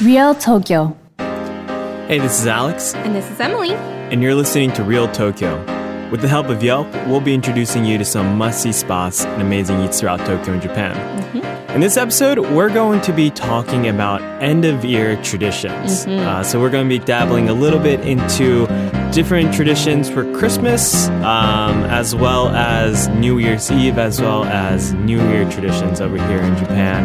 [0.00, 3.72] Real Tokyo Hey, this is Alex, And this is Emily.
[3.74, 5.56] and you're listening to Real Tokyo.
[6.10, 9.40] With the help of Yelp, we'll be introducing you to some must see spots and
[9.40, 10.94] amazing eats throughout Tokyo and Japan.
[11.70, 16.06] In this episode, we're going to be talking about end of year traditions.
[16.06, 18.66] Uh, so, we're going to be dabbling a little bit into
[19.12, 25.20] different traditions for Christmas, um, as well as New Year's Eve, as well as New
[25.28, 27.04] Year traditions over here in Japan.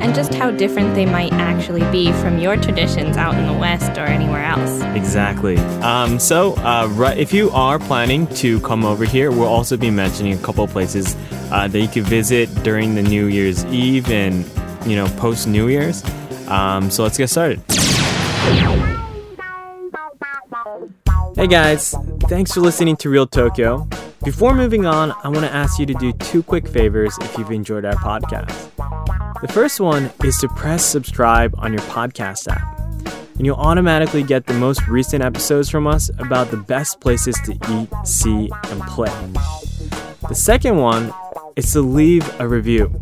[0.00, 3.98] And just how different they might actually be from your traditions out in the West
[3.98, 4.80] or anywhere else.
[4.96, 5.56] Exactly.
[5.82, 9.90] Um, so, uh, right, if you are planning to come over here, we'll also be
[9.90, 11.16] mentioning a couple of places
[11.50, 14.44] uh, that you could visit during the New Year's Eve and
[14.86, 16.04] you know post New Year's.
[16.46, 17.60] Um, so let's get started.
[21.40, 21.94] Hey guys,
[22.24, 23.88] thanks for listening to Real Tokyo.
[24.22, 27.50] Before moving on, I want to ask you to do two quick favors if you've
[27.50, 28.70] enjoyed our podcast.
[29.40, 32.78] The first one is to press subscribe on your podcast app
[33.38, 37.52] and you'll automatically get the most recent episodes from us about the best places to
[37.52, 39.32] eat, see, and play.
[40.28, 41.10] The second one
[41.56, 43.00] is to leave a review.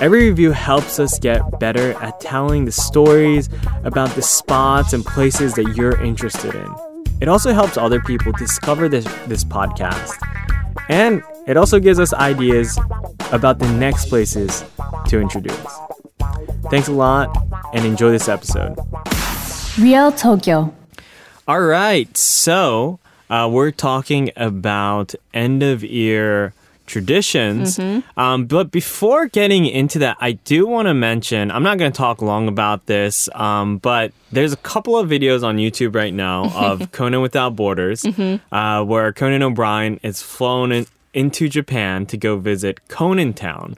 [0.00, 3.50] Every review helps us get better at telling the stories
[3.84, 6.87] about the spots and places that you're interested in.
[7.20, 10.16] It also helps other people discover this, this podcast.
[10.88, 12.78] And it also gives us ideas
[13.32, 14.64] about the next places
[15.08, 15.56] to introduce.
[16.70, 17.36] Thanks a lot
[17.74, 18.78] and enjoy this episode.
[19.78, 20.74] Real Tokyo
[21.46, 22.98] All right, so
[23.30, 26.52] uh, we're talking about end of year
[26.88, 27.78] traditions.
[28.16, 31.96] Um, but before getting into that, I do want to mention I'm not going to
[31.96, 36.44] talk long about this, um, but there's a couple of videos on YouTube right now
[36.54, 38.04] of Conan Without Borders,
[38.52, 43.74] uh, where Conan O'Brien is flown in, into Japan to go visit Conan Town,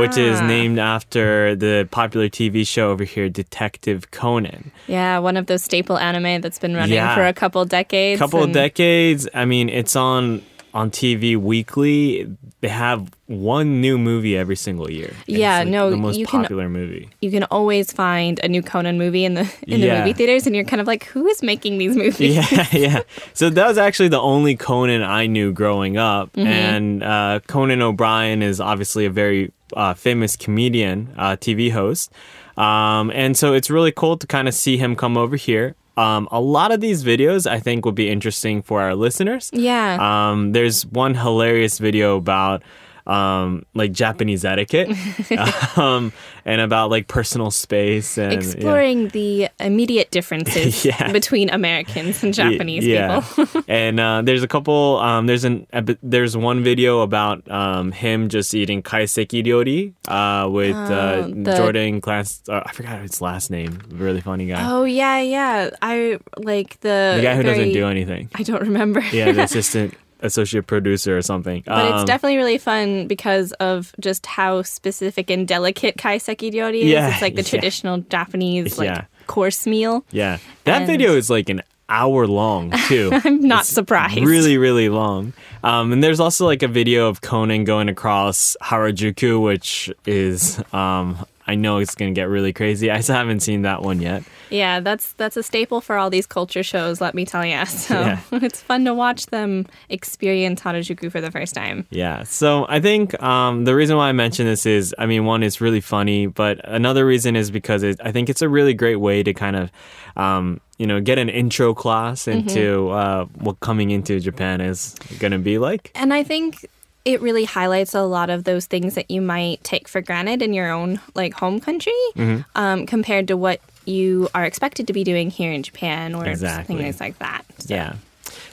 [0.00, 4.72] which is named after the popular TV show over here, Detective Conan.
[4.88, 7.14] Yeah, one of those staple anime that's been running Yeah.
[7.14, 8.18] for a couple decades.
[8.18, 9.28] couple of and- decades.
[9.34, 10.42] I mean, it's on
[10.74, 12.26] on TV weekly.
[12.60, 15.12] They have one new movie every single year.
[15.26, 17.08] Yeah, like, no, the most you can- popular movie.
[17.20, 19.98] You can always find a new Conan movie in the in the Yeah.
[20.00, 22.36] movie theaters, and you're kind of like, who is making these movies?
[22.52, 23.00] Yeah, yeah.
[23.34, 26.46] So that was actually the only Conan I knew growing up, Mm-hmm.
[26.46, 32.12] and uh, Conan O'Brien is obviously a very uh, famous comedian, uh, TV host,
[32.56, 35.74] um, and so it's really cool to kind of see him come over here.
[35.96, 39.50] Um, a lot of these videos I think will be interesting for our listeners.
[39.52, 39.98] Yeah.
[40.30, 42.62] Um, there's one hilarious video about
[43.06, 44.88] um, like Japanese etiquette
[45.78, 46.12] um,
[46.44, 48.38] and about like personal space and yeah.
[48.38, 51.12] Exploring the immediate differences Yeah.
[51.12, 53.20] between Americans and Japanese yeah.
[53.20, 53.62] people.
[53.68, 54.98] and uh, there's a couple.
[54.98, 55.66] Um, there's an
[56.02, 61.56] there's one video about um, him just eating kaiseki ryori uh, with uh, Oh, the-
[61.56, 62.42] Jordan Class.
[62.48, 63.80] Uh, I forgot his last name.
[63.90, 64.62] Really funny guy.
[64.70, 65.70] oh yeah, yeah.
[65.82, 68.30] I like the the guy who doesn't do anything.
[68.34, 69.00] I don't remember.
[69.12, 71.62] Yeah, the assistant associate producer or something.
[71.66, 76.80] But it's Um, definitely really fun because of just how specific and delicate kaiseki ryori
[76.82, 76.84] is.
[76.86, 77.48] Yeah, it's like the yeah.
[77.48, 79.04] traditional Japanese like Yeah.
[79.26, 80.04] course meal.
[80.12, 83.10] Yeah, that And- video is like an hour long too.
[83.24, 84.24] I'm not It's surprised.
[84.24, 85.34] Really, really long.
[85.62, 91.18] Um, and there's also like a video of Conan going across Harajuku, which is um,
[91.46, 92.90] I know it's gonna get really crazy.
[92.96, 94.22] I still haven't seen that one yet.
[94.50, 97.62] Yeah, that's that's a staple for all these culture shows, let me tell you.
[97.66, 98.20] So Yeah.
[98.32, 101.86] it's fun to watch them experience Harajuku for the first time.
[101.90, 102.22] Yeah.
[102.24, 105.60] So I think um, the reason why I mention this is, I mean, one, it's
[105.60, 109.22] really funny, but another reason is because it, I think it's a really great way
[109.22, 109.72] to kind of,
[110.16, 115.32] um, you know, get an intro class into uh, what coming into Japan is going
[115.32, 115.90] to be like.
[115.94, 116.68] And I think
[117.04, 120.52] it really highlights a lot of those things that you might take for granted in
[120.52, 122.40] your own like home country Mm-hmm.
[122.54, 126.76] um, compared to what you are expected to be doing here in Japan or Exactly.
[126.76, 127.42] things like that.
[127.58, 127.94] So- Yeah.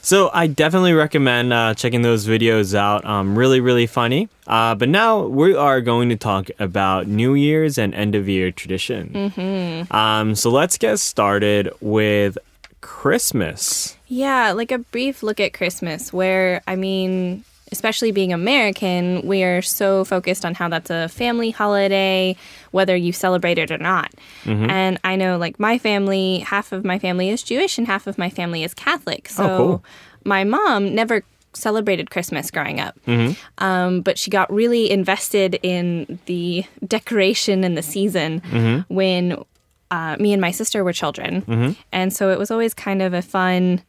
[0.02, 3.04] So I definitely recommend uh, checking those videos out.
[3.04, 4.28] Um, really, really funny.
[4.46, 8.50] Uh, but now we are going to talk about New Year's and end of year
[8.50, 9.10] tradition.
[9.36, 9.94] Mm-hmm.
[9.94, 12.38] Um, so let's get started with
[12.80, 13.96] Christmas.
[14.08, 19.62] Yeah, like a brief look at Christmas, where, I mean, especially being American, we are
[19.62, 22.36] so focused on how that's a family holiday,
[22.72, 24.12] whether you celebrate it or not.
[24.70, 28.18] And I know, like, my family, half of my family is Jewish and half of
[28.18, 29.28] my family is Catholic.
[29.28, 29.84] So cool.
[30.24, 31.22] my mom never
[31.52, 32.96] celebrated Christmas growing up,
[33.58, 38.40] um, but she got really invested in the decoration and the season
[38.88, 39.36] when
[39.90, 41.42] uh, me and my sister were children.
[41.92, 43.82] And so it was always kind of a fun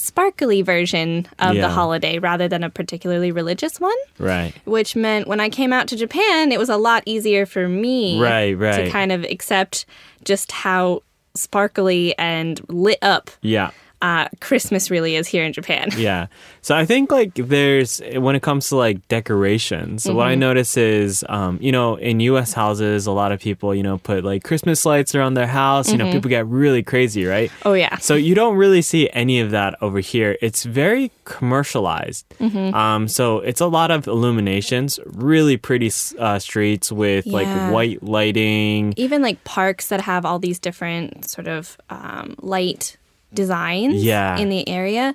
[0.00, 1.62] sparkly version of Yeah.
[1.62, 3.96] the holiday rather than a particularly religious one.
[4.18, 4.52] Right.
[4.64, 8.20] Which meant when I came out to Japan, it was a lot easier for me
[8.20, 8.84] Right, right.
[8.86, 9.84] to kind of accept
[10.24, 11.02] just how
[11.34, 13.70] sparkly and lit up Yeah.
[14.02, 15.88] Uh, Christmas really is here in Japan.
[15.96, 16.26] Yeah.
[16.62, 20.20] So I think like there's when it comes to like decorations, what Mm-hmm.
[20.20, 23.98] I notice is um, you know, in US houses a lot of people, you know,
[23.98, 27.50] put like Christmas lights around their house, you know, people get really crazy, right?
[27.50, 27.68] Mm-hmm.
[27.68, 27.96] Oh, yeah.
[27.98, 30.36] So you don't really see any of that over here.
[30.40, 32.24] It's very commercialized.
[32.40, 32.74] Mm-hmm.
[32.74, 37.32] Um, so it's a lot of illuminations, really pretty uh, streets with Yeah.
[37.40, 38.94] like white lighting.
[38.96, 42.96] Even like parks that have all these different sort of um, light
[43.34, 44.36] designs Yeah.
[44.38, 45.14] in the area.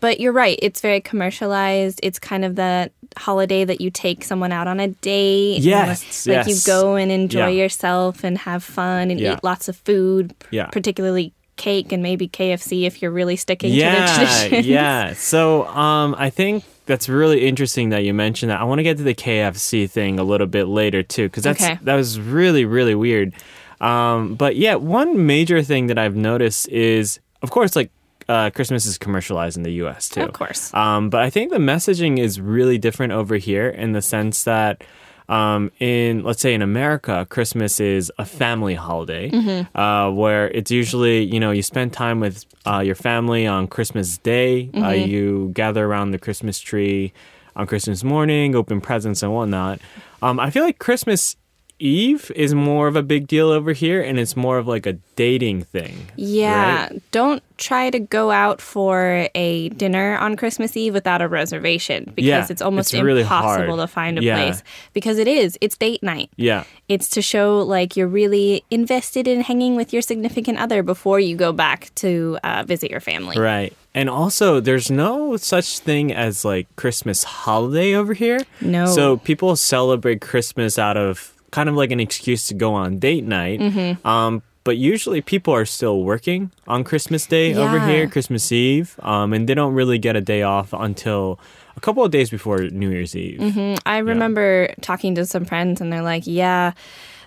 [0.00, 2.00] But you're right, it's very commercialized.
[2.02, 5.56] It's kind of the holiday that you take someone out on a date.
[5.56, 7.62] and, Yes, Like you go and enjoy Yeah.
[7.62, 9.34] yourself and have fun and Yeah.
[9.34, 10.66] eat lots of food, Yeah.
[10.66, 14.66] particularly cake and maybe KFC if you're really sticking to the yeah, traditions.
[14.66, 15.12] yeah.
[15.16, 18.60] So um, I think that's really interesting that you mentioned that.
[18.60, 21.64] I want to get to the KFC thing a little bit later too, because that's
[21.64, 21.78] Okay.
[21.82, 23.32] that was really really weird.
[23.80, 27.90] Um, but yeah, one major thing that I've noticed is, of course, like
[28.28, 30.08] uh, Christmas is commercialized in the U.S.
[30.08, 30.22] too.
[30.22, 30.74] Of course.
[30.74, 34.82] Um, but I think the messaging is really different over here in the sense that.
[35.28, 39.76] Um, in let's say in America, Christmas is a family holiday, Mm-hmm.
[39.76, 44.18] uh, where it's usually you know you spend time with uh, your family on Christmas
[44.18, 44.70] Day.
[44.72, 45.10] Uh, Mm-hmm.
[45.10, 47.12] you gather around the Christmas tree
[47.56, 49.80] on Christmas morning, open presents and whatnot.
[50.22, 51.34] Um, I feel like Christmas
[51.78, 54.94] Eve is more of a big deal over here, and it's more of like a
[55.14, 56.06] dating thing.
[56.16, 56.84] Yeah.
[56.88, 57.02] right?
[57.12, 62.24] Don't try to go out for a dinner on Christmas Eve without a reservation because
[62.24, 63.88] Yeah, it's almost it's really impossible hard.
[63.88, 64.36] to find a Yeah.
[64.36, 64.62] place.
[64.94, 65.58] Because it is.
[65.60, 66.30] It's date night.
[66.36, 66.64] Yeah.
[66.88, 71.36] It's to show like you're really invested in hanging with your significant other before you
[71.36, 73.38] go back to uh, visit your family.
[73.38, 73.72] Right.
[73.94, 78.40] And also, there's no such thing as like Christmas holiday over here.
[78.60, 78.86] No.
[78.86, 83.24] So people celebrate Christmas out of kind of like an excuse to go on date
[83.24, 83.60] night.
[83.60, 84.06] Mm-hmm.
[84.06, 89.32] Um, but usually people are still working on Christmas Day over here, Christmas Eve, um,
[89.32, 91.38] and they don't really get a day off until
[91.76, 93.38] a couple of days before New Year's Eve.
[93.38, 93.74] Mm-hmm.
[93.86, 96.72] I remember talking to some friends and they're like, yeah.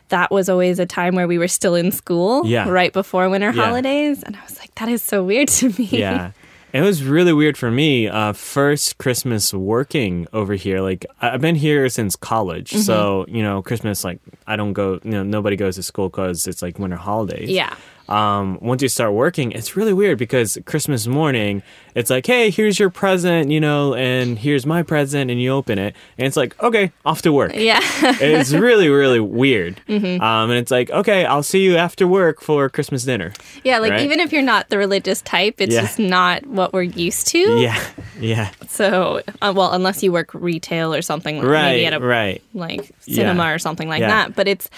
[0.09, 2.67] That was always a time where we were still in school, Yeah.
[2.67, 3.63] right before winter Yeah.
[3.63, 4.23] holidays.
[4.23, 5.85] And I was like, that is so weird to me.
[5.85, 6.31] Yeah.
[6.71, 8.07] It was really weird for me.
[8.07, 10.81] Uh, first Christmas working over here.
[10.81, 12.81] Like I've been here since college, Mm-hmm.
[12.81, 14.03] so you know Christmas.
[14.03, 14.99] Like I don't go.
[15.03, 17.49] You know nobody goes to school because it's like winter holidays.
[17.49, 17.75] Yeah.
[18.09, 21.61] Um, once you start working, it's really weird because Christmas morning,
[21.93, 25.77] it's like, hey, here's your present, you know, and here's my present, and you open
[25.77, 27.51] it, and it's like, okay, off to work.
[27.53, 27.79] Yeah.
[28.19, 29.79] it's really, really weird.
[29.89, 30.21] Mm-hmm.
[30.21, 33.33] Um, and it's like, okay, I'll see you after work for Christmas dinner.
[33.63, 34.01] Yeah, like Right?
[34.01, 35.81] even if you're not the religious type, it's Yeah.
[35.81, 37.39] just not what we're used to.
[37.59, 37.83] Yeah,
[38.19, 41.99] yeah, So, uh, well, unless you work retail or something, like right, maybe at a
[41.99, 42.41] right.
[42.53, 43.53] like cinema Yeah.
[43.53, 44.07] or something like Yeah.
[44.07, 44.35] that.
[44.35, 44.69] But it's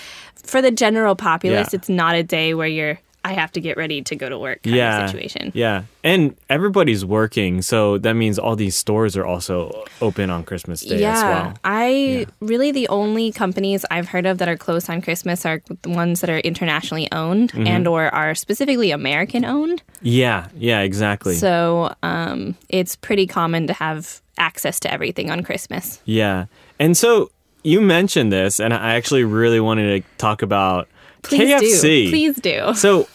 [0.46, 1.70] for the general populace.
[1.72, 1.78] Yeah.
[1.78, 3.00] It's not a day where you're.
[3.24, 5.52] I have to get ready to go to work kind yeah, of situation.
[5.54, 10.82] Yeah, and everybody's working, so that means all these stores are also open on Christmas
[10.82, 11.54] Day Yeah, as well.
[11.64, 15.90] I really the only companies I've heard of that are closed on Christmas are the
[15.92, 17.68] ones that are internationally owned Mm-hmm.
[17.68, 19.84] and or are specifically American owned.
[20.02, 21.36] Yeah, yeah, exactly.
[21.36, 26.02] So um, it's pretty common to have access to everything on Christmas.
[26.06, 26.48] Yeah.
[26.80, 27.30] And so
[27.64, 30.88] you mentioned this, and I actually really wanted to talk about
[31.24, 31.82] Please KFC.
[32.06, 32.10] do.
[32.10, 32.74] Please do.
[32.76, 33.08] So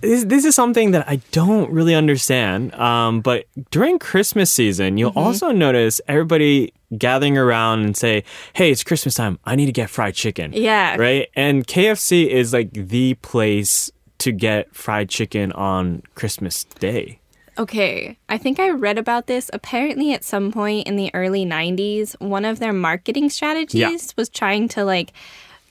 [0.00, 2.74] this, this is something that I don't really understand.
[2.74, 5.18] Um, but during Christmas season, you'll Mm-hmm.
[5.18, 9.38] also notice everybody gathering around and say, "Hey, it's Christmas time.
[9.44, 10.96] I need to get fried chicken." Yeah.
[10.96, 11.28] Right.
[11.34, 17.18] And KFC is like the place to get fried chicken on Christmas Day.
[17.58, 19.50] Okay, I think I read about this.
[19.52, 24.68] Apparently, at some point in the early 90s, one of their marketing strategies was trying
[24.68, 25.12] to like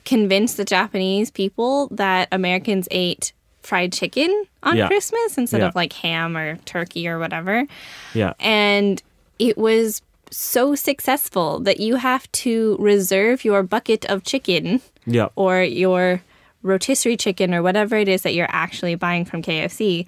[0.05, 3.33] convince the Japanese people that Americans ate
[3.63, 4.87] fried chicken on Yeah.
[4.87, 5.67] Christmas instead Yeah.
[5.67, 7.65] of like ham or turkey or whatever.
[8.13, 8.33] Yeah.
[8.39, 9.01] And
[9.39, 15.27] it was so successful that you have to reserve your bucket of chicken Yeah.
[15.35, 16.21] or your
[16.63, 20.05] rotisserie chicken or whatever it is that you're actually buying from KFC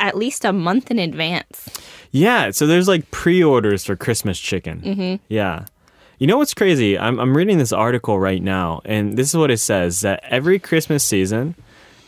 [0.00, 1.68] at least a month in advance.
[2.10, 4.80] Yeah, so there's like pre-orders for Christmas chicken.
[4.80, 5.24] Mm-hmm.
[5.28, 5.64] Yeah.
[6.18, 6.98] You know what's crazy?
[6.98, 10.58] I'm I'm reading this article right now, and this is what it says: that every
[10.60, 11.56] Christmas season,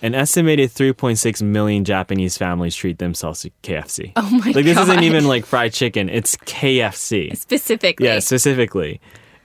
[0.00, 4.12] an estimated 3.6 million Japanese families treat themselves to KFC.
[4.14, 4.54] Oh my god.
[4.54, 7.36] like this isn't even like fried chicken; it's KFC.
[7.36, 8.06] Specifically.
[8.06, 9.00] Yeah, specifically.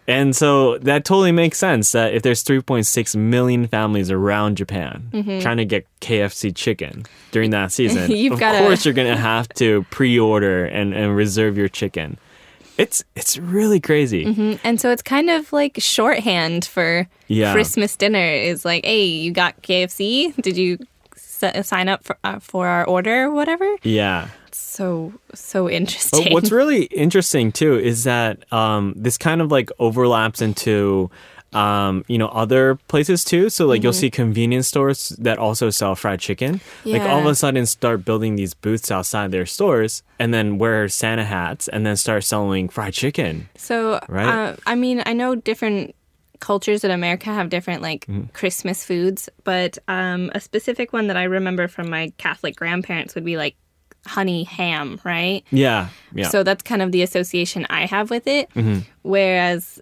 [0.07, 5.39] And so that totally makes sense that if there's 3.6 million families around Japan Mm-hmm.
[5.39, 9.17] trying to get KFC chicken during that season, You've of gotta- course you're going to
[9.21, 12.17] have to pre-order and, and reserve your chicken.
[12.77, 14.57] It's it's really crazy.
[14.63, 17.53] And so it's kind of like shorthand for Yeah.
[17.53, 20.33] Christmas dinner is like, hey, you got KFC?
[20.41, 20.79] Did you
[21.15, 23.69] s- sign up for, uh, for our order or whatever?
[23.83, 24.29] Yeah.
[24.71, 26.23] So, so interesting.
[26.23, 31.11] But what's really interesting too is that um, this kind of like overlaps into
[31.51, 33.49] um, you know other places too.
[33.49, 36.61] So like you'll see convenience stores that also sell fried chicken.
[36.85, 40.87] Like all of a sudden start building these booths outside their stores and then wear
[40.87, 43.49] Santa hats and then start selling fried chicken.
[43.57, 44.29] So, Right?
[44.29, 45.95] uh, I mean, I know different
[46.39, 48.31] cultures in America have different like Mm-hmm.
[48.31, 53.25] Christmas foods, but um, a specific one that I remember from my Catholic grandparents would
[53.25, 53.57] be like
[54.05, 55.43] honey ham, right?
[55.51, 56.27] Yeah, yeah.
[56.29, 58.49] So that's kind of the association I have with it.
[58.55, 58.79] Mm-hmm.
[59.03, 59.79] Whereas,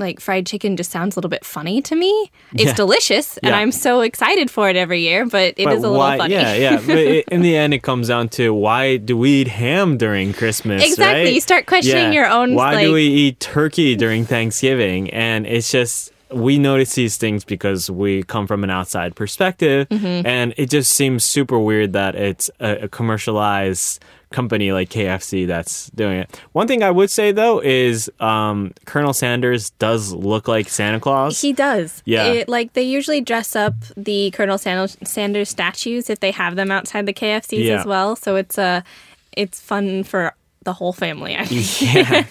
[0.00, 2.30] like fried chicken just sounds a little bit funny to me.
[2.52, 2.74] It's Yeah.
[2.74, 3.58] delicious, and Yeah.
[3.58, 5.26] I'm so excited for it every year.
[5.26, 6.34] But it is But a little why, funny.
[6.34, 6.76] Yeah, yeah.
[6.86, 10.32] But it, in the end, it comes down to why do we eat ham during
[10.32, 10.84] Christmas?
[10.84, 11.24] Exactly.
[11.24, 11.34] right?
[11.34, 15.10] You start questioning your own, Why do we eat turkey during Thanksgiving?
[15.10, 20.26] And it's just we notice these things because we come from an outside perspective, Mm-hmm.
[20.26, 25.88] and it just seems super weird that it's a, a commercialized company like KFC that's
[25.90, 26.40] doing it.
[26.52, 31.40] One thing I would say though is um, Colonel Sanders does look like Santa Claus.
[31.40, 32.02] He does.
[32.04, 32.26] Yeah.
[32.26, 36.70] It, like they usually dress up the Colonel San- Sanders statues if they have them
[36.70, 37.80] outside the KFCs Yeah.
[37.80, 38.16] as well.
[38.16, 38.82] So it's uh,
[39.32, 40.34] it's fun for
[40.68, 41.34] the whole family.
[41.80, 42.24] Yeah,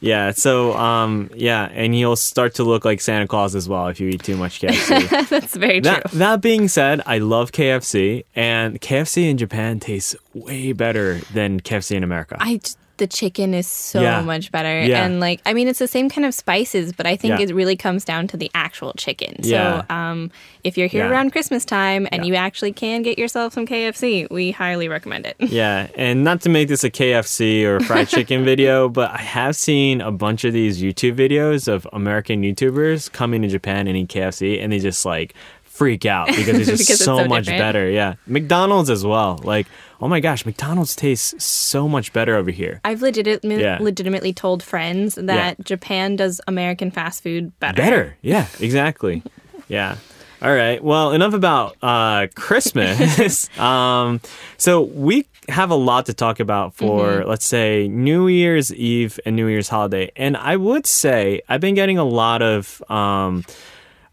[0.00, 0.30] yeah.
[0.32, 4.08] So, um, yeah, and you'll start to look like Santa Claus as well if you
[4.08, 5.28] eat too much KFC.
[5.28, 5.92] That's very true.
[5.92, 11.60] that that being said, I love KFC, and KFC in Japan tastes way better than
[11.60, 12.36] KFC in America.
[12.40, 12.60] I
[12.96, 14.20] the chicken is so Yeah.
[14.22, 15.04] much better, Yeah.
[15.04, 17.46] and like I mean, it's the same kind of spices, but I think Yeah.
[17.46, 19.42] it really comes down to the actual chicken.
[19.42, 20.30] So, um,
[20.62, 24.50] if you're here around Christmas time and you actually can get yourself some KFC, we
[24.52, 25.36] highly recommend it.
[25.40, 29.56] yeah, and not to make this a KFC or fried chicken video, but I have
[29.56, 34.08] seen a bunch of these YouTube videos of American YouTubers coming to Japan and eat
[34.08, 35.34] KFC, and they just like
[35.74, 37.60] freak out because it's just Because it's so, so much different.
[37.60, 37.90] better.
[37.90, 39.40] Yeah, McDonald's as well.
[39.42, 39.66] Like,
[40.00, 42.80] oh my gosh, McDonald's tastes so much better over here.
[42.84, 43.78] I've legitimately Yeah.
[43.80, 47.76] legitimately told friends that Japan does American fast food better.
[47.76, 48.16] Better.
[48.22, 49.22] Yeah, exactly.
[49.68, 49.96] yeah.
[50.42, 50.82] All right.
[50.84, 53.48] Well, enough about uh, Christmas.
[53.58, 54.20] um,
[54.58, 59.36] so we have a lot to talk about for, let's say, New Year's Eve and
[59.36, 60.10] New Year's holiday.
[60.16, 62.82] And I would say I've been getting a lot of.
[62.90, 63.44] Um,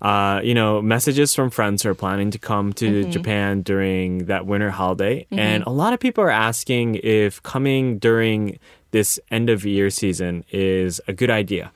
[0.02, 4.46] uh, you know, messages from friends who are planning to come to Japan during that
[4.48, 5.26] winter holiday.
[5.32, 8.58] And a lot of people are asking if coming during
[8.92, 11.72] this end of year season is a good idea.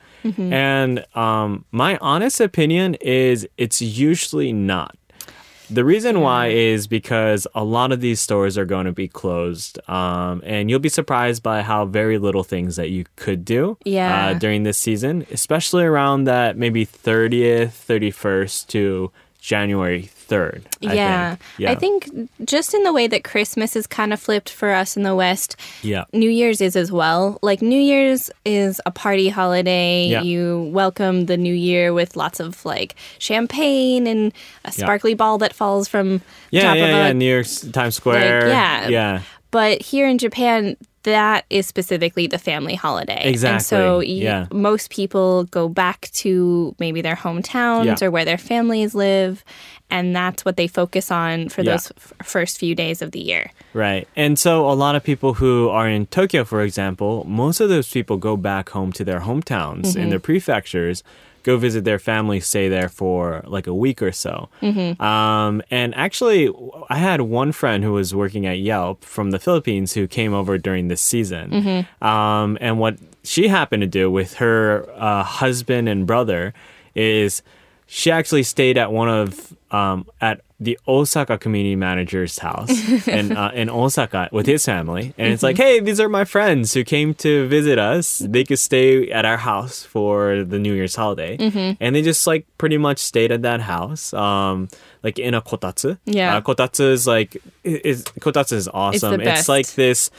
[0.52, 4.96] And um, my honest opinion is it's usually not.
[5.68, 9.78] The reason why is because a lot of these stores are going to be closed,
[9.88, 14.28] um, and you'll be surprised by how very little things that you could do Yeah.
[14.28, 20.62] uh, during this season, especially around that maybe 30th, 31st to January 3rd.
[20.86, 21.28] I yeah.
[21.36, 21.40] think.
[21.58, 24.96] yeah, I think just in the way that Christmas is kind of flipped for us
[24.96, 27.38] in the West, yeah, New Year's is as well.
[27.42, 30.06] Like New Year's is a party holiday.
[30.08, 30.22] Yeah.
[30.22, 34.32] You welcome the new year with lots of like champagne and
[34.64, 37.14] a sparkly ball that falls from yeah, top yeah, of a.
[37.14, 38.48] New York Times Square.
[38.48, 38.88] yeah.
[38.88, 39.22] yeah.
[39.50, 43.32] But here in Japan, that is specifically the family holiday.
[43.42, 44.46] And so you, yeah.
[44.52, 48.06] most people go back to maybe their hometowns Yeah.
[48.06, 49.44] or where their families live.
[49.90, 51.72] And that's what they focus on for Yeah.
[51.72, 53.52] those f- first few days of the year.
[53.72, 54.08] Right.
[54.16, 57.88] And so a lot of people who are in Tokyo, for example, most of those
[57.90, 61.04] people go back home to their hometowns in their prefectures,
[61.44, 64.48] go visit their family, stay there for like a week or so.
[64.98, 66.50] Um, and actually,
[66.90, 70.58] I had one friend who was working at Yelp from the Philippines who came over
[70.58, 71.86] during this season.
[72.02, 76.52] Um, and what she happened to do with her uh, husband and brother
[76.96, 77.42] is
[77.86, 82.70] she actually stayed at one of um, at the Osaka community manager's house
[83.18, 86.72] in uh, in Osaka with his family, and it's like, hey, these are my friends
[86.72, 88.18] who came to visit us.
[88.20, 91.36] They could stay at our house for the New Year's holiday,
[91.80, 94.68] and they just like pretty much stayed at that house, um,
[95.02, 95.98] like in a kotatsu.
[96.06, 96.36] Yeah.
[96.36, 99.18] uh, kotatsu is like is kotatsu is awesome.
[99.20, 99.48] best.
[99.48, 100.10] like this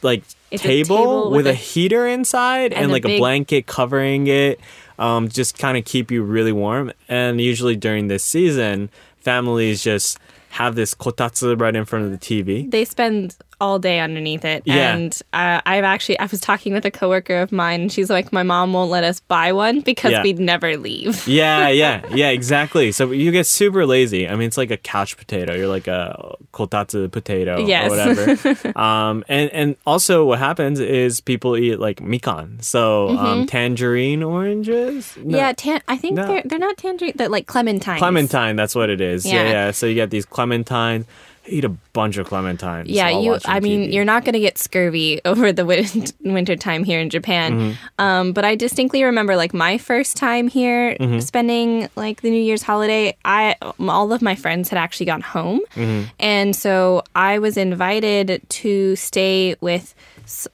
[0.00, 3.66] like table, table with, with a, a- heater inside and, and like a big- blanket
[3.66, 4.60] covering it
[4.98, 10.18] um, just kind of keep you really warm and usually during this season families just
[10.50, 12.70] have this kotatsu right in front of the TV.
[12.70, 14.62] They spend all day underneath it.
[14.66, 14.94] Yeah.
[14.94, 18.32] And uh, I've actually, I was talking with a coworker of mine, and she's like,
[18.32, 20.22] my mom won't let us buy one because Yeah.
[20.22, 21.26] we'd never leave.
[21.34, 22.92] Yeah, yeah, yeah, exactly.
[22.92, 24.28] So you get super lazy.
[24.28, 25.54] I mean, it's like a couch potato.
[25.54, 27.90] You're like a kotatsu potato Yes.
[27.90, 28.78] or whatever.
[28.78, 35.16] um, and and also what happens is people eat like mikan, so um, tangerine oranges.
[35.16, 35.30] No, Mm-hmm.
[35.30, 36.26] Yeah, tan- I think No.
[36.26, 37.12] they're they're not tangerine.
[37.16, 37.98] They're like clementines.
[37.98, 38.56] clementine.
[38.56, 39.24] That's what it is.
[39.26, 39.50] Yeah, Yeah.
[39.50, 39.70] yeah.
[39.72, 41.06] So you get these clementines.
[41.46, 42.84] Eat a bunch of clementines.
[42.86, 43.38] Yeah, while you.
[43.44, 43.92] I mean, TV.
[43.92, 45.84] you're not going to get scurvy over the win-
[46.24, 47.52] winter time here in Japan.
[47.52, 47.72] Mm-hmm.
[47.98, 51.18] Um, but I distinctly remember, like my first time here, Mm-hmm.
[51.20, 53.16] spending like the New Year's holiday.
[53.24, 56.08] I all of my friends had actually gone home, Mm-hmm.
[56.18, 59.94] and so I was invited to stay with.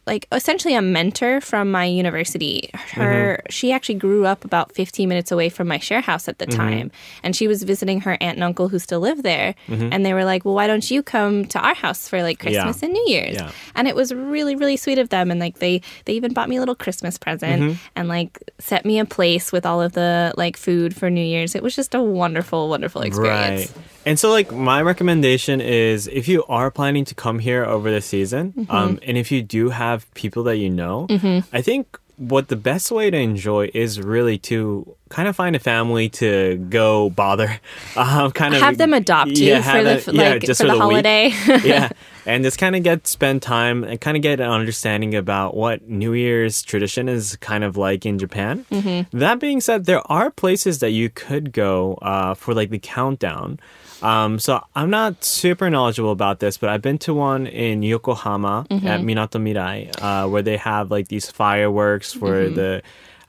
[0.06, 2.70] Like essentially a mentor from my university.
[2.92, 3.46] Her Mm-hmm.
[3.50, 6.58] she actually grew up about 15 minutes away from my share house at the Mm-hmm.
[6.58, 6.90] time,
[7.22, 9.54] and she was visiting her aunt and uncle who still live there.
[9.68, 9.88] Mm-hmm.
[9.92, 12.82] And they were like, "Well, why don't you come to our house for like Christmas
[12.82, 13.52] and New Year's?" Yeah.
[13.76, 15.30] And it was really, really sweet of them.
[15.30, 17.74] And like they they even bought me a little Christmas present Mm-hmm.
[17.96, 21.54] and like set me a place with all of the like food for New Year's.
[21.54, 23.70] It was just a wonderful, wonderful experience.
[23.72, 23.84] Right.
[24.10, 28.00] And so, like, my recommendation is if you are planning to come here over the
[28.00, 28.74] season, Mm-hmm.
[28.74, 31.06] um, and if you do have people that you know,
[31.52, 35.58] I think what the best way to enjoy is really to kind of find a
[35.60, 37.60] family to go bother,
[37.96, 40.66] um, kind of Have them adopt you Yeah, for the f- yeah, like just for
[40.66, 40.82] the, week.
[40.82, 41.24] holiday.
[41.64, 41.88] yeah.
[42.26, 45.88] And just kind of get spend time and kind of get an understanding about what
[45.88, 48.66] New Year's tradition is kind of like in Japan.
[48.70, 49.18] Mm-hmm.
[49.18, 53.58] That being said, there are places that you could go uh, for like the countdown.
[54.02, 58.66] Um, so I'm not super knowledgeable about this, but I've been to one in Yokohama
[58.70, 58.86] Mm-hmm.
[58.86, 62.54] at Minato Mirai, uh, where they have like these fireworks for Mm-hmm.
[62.54, 62.82] the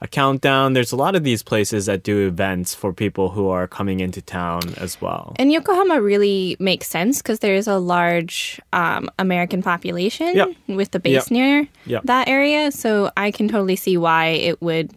[0.03, 0.73] a countdown.
[0.73, 4.19] There's a lot of these places that do events for people who are coming into
[4.19, 5.35] town as well.
[5.37, 10.49] And Yokohama really makes sense because there's a large um, American population Yep.
[10.69, 11.31] with the base Yep.
[11.31, 12.01] near Yep.
[12.05, 12.71] that area.
[12.71, 14.89] So I can totally see why it would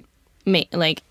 [0.47, 1.03] make like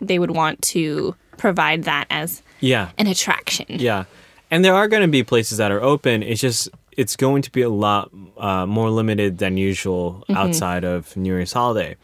[0.00, 2.90] they would want to provide that as Yeah.
[2.98, 3.66] an attraction.
[3.68, 4.04] Yeah,
[4.50, 6.22] and there are going to be places that are open.
[6.22, 11.16] It's just it's going to be a lot uh, more limited than usual outside of
[11.16, 11.96] New Year's holiday.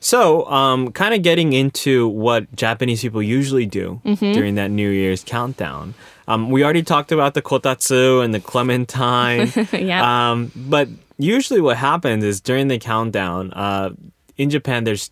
[0.00, 5.24] So, um, kind of getting into what Japanese people usually do during that New Year's
[5.24, 5.94] countdown.
[6.28, 9.52] Um, we already talked about the kotatsu and the clementine.
[9.72, 10.30] Yeah.
[10.30, 13.90] Um, but usually, what happens is during the countdown, uh,
[14.36, 15.10] in Japan, there's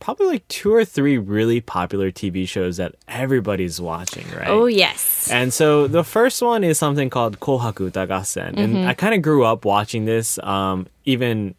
[0.00, 4.48] probably like two or three really popular TV shows that everybody's watching, right?
[4.48, 5.30] Oh yes.
[5.30, 8.56] And so the first one is something called Kohaku Utagassen.
[8.58, 8.88] And Mm-hmm.
[8.88, 11.54] I kind of grew up watching this um, even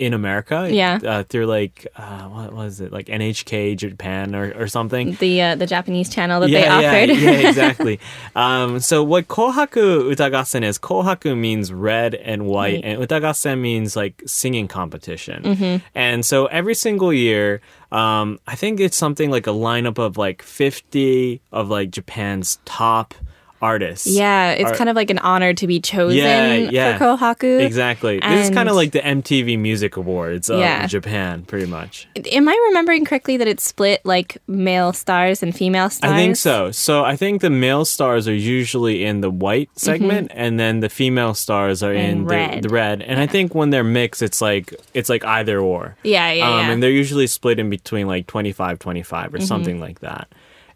[0.00, 0.66] in America.
[0.72, 0.98] Yeah.
[1.04, 2.90] Uh, through like, uh, what was it?
[2.90, 5.12] Like NHK Japan or, or something.
[5.20, 7.16] the uh, the Japanese channel that yeah, they offered.
[7.16, 8.00] Yeah, yeah, exactly.
[8.34, 14.22] um, so what Kohaku Utagassen is, Kohaku means red and white, and Utagassen means like
[14.24, 15.42] singing competition.
[15.42, 15.86] Mm-hmm.
[15.94, 17.60] And so every single year,
[17.92, 23.14] um, I think it's something like a lineup of like 50 of like Japan's top
[23.62, 24.06] artists.
[24.06, 26.98] Yeah, it's are- kind of like an honor to be chosen Yeah, yeah.
[26.98, 27.60] for Kohaku.
[27.60, 28.18] Exactly.
[28.20, 30.86] this is kind of like the MTV Music Awards of Yeah.
[30.86, 32.08] Japan, pretty much.
[32.32, 36.12] Am I remembering correctly that it's split like male stars and female stars?
[36.12, 36.70] I think so.
[36.70, 40.88] So I think the male stars are usually in the white segment, and then the
[40.88, 42.62] female stars are in, In the- red.
[42.62, 43.02] The, red.
[43.02, 45.96] And I think when they're mixed, it's like it's like either or.
[46.02, 46.70] Yeah, yeah, um, yeah.
[46.72, 49.46] And they're usually split in between like 25, 25 or Mm-hmm.
[49.46, 50.28] something like that.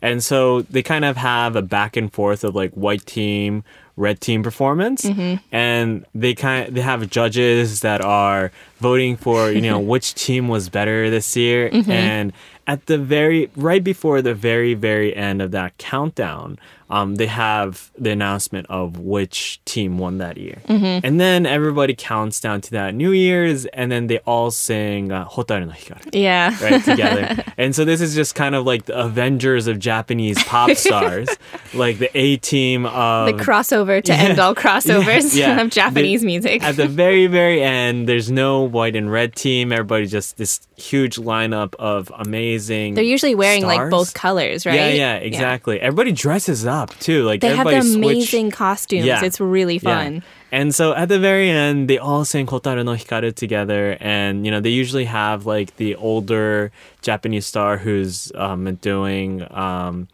[0.05, 3.65] And so they kind of have a back and forth of like white team,
[3.97, 5.37] red team performance, Mm-hmm.
[5.51, 10.49] and they kind of, they have judges that are voting for you know which team
[10.49, 11.91] was better this year, Mm-hmm.
[11.91, 12.33] and
[12.67, 16.59] at the very right before the very very end of that countdown,
[16.95, 21.05] um, they have the announcement of which team won that year, Mm-hmm.
[21.07, 25.27] and then everybody counts down to that New Year's, and then they all sing uh,
[25.35, 26.57] "Hotaru no Hikaru." yeah.
[26.63, 27.45] right together.
[27.59, 31.29] and so this is just kind of like the Avengers of Japanese pop stars,
[31.75, 35.63] like the A team of The crossover to end all crossovers Yeah, yeah.
[35.63, 36.63] of Japanese The- music.
[36.63, 39.73] At the very very end, there's no white and red team.
[39.73, 42.95] Everybody just this huge lineup of amazing.
[42.95, 44.75] They're usually wearing like both colors, right?
[44.75, 45.81] Yeah, yeah, exactly.
[45.81, 47.23] Everybody dresses up too.
[47.25, 49.05] Like They have the amazing costumes.
[49.05, 49.25] Yeah.
[49.25, 49.81] It's really Yeah.
[50.05, 50.23] fun.
[50.53, 53.97] And so at the very end, they all sing Hotaru no Hikaru together.
[54.01, 56.71] And, you know, they usually have like the older
[57.03, 60.07] Japanese star who's um, doing, um,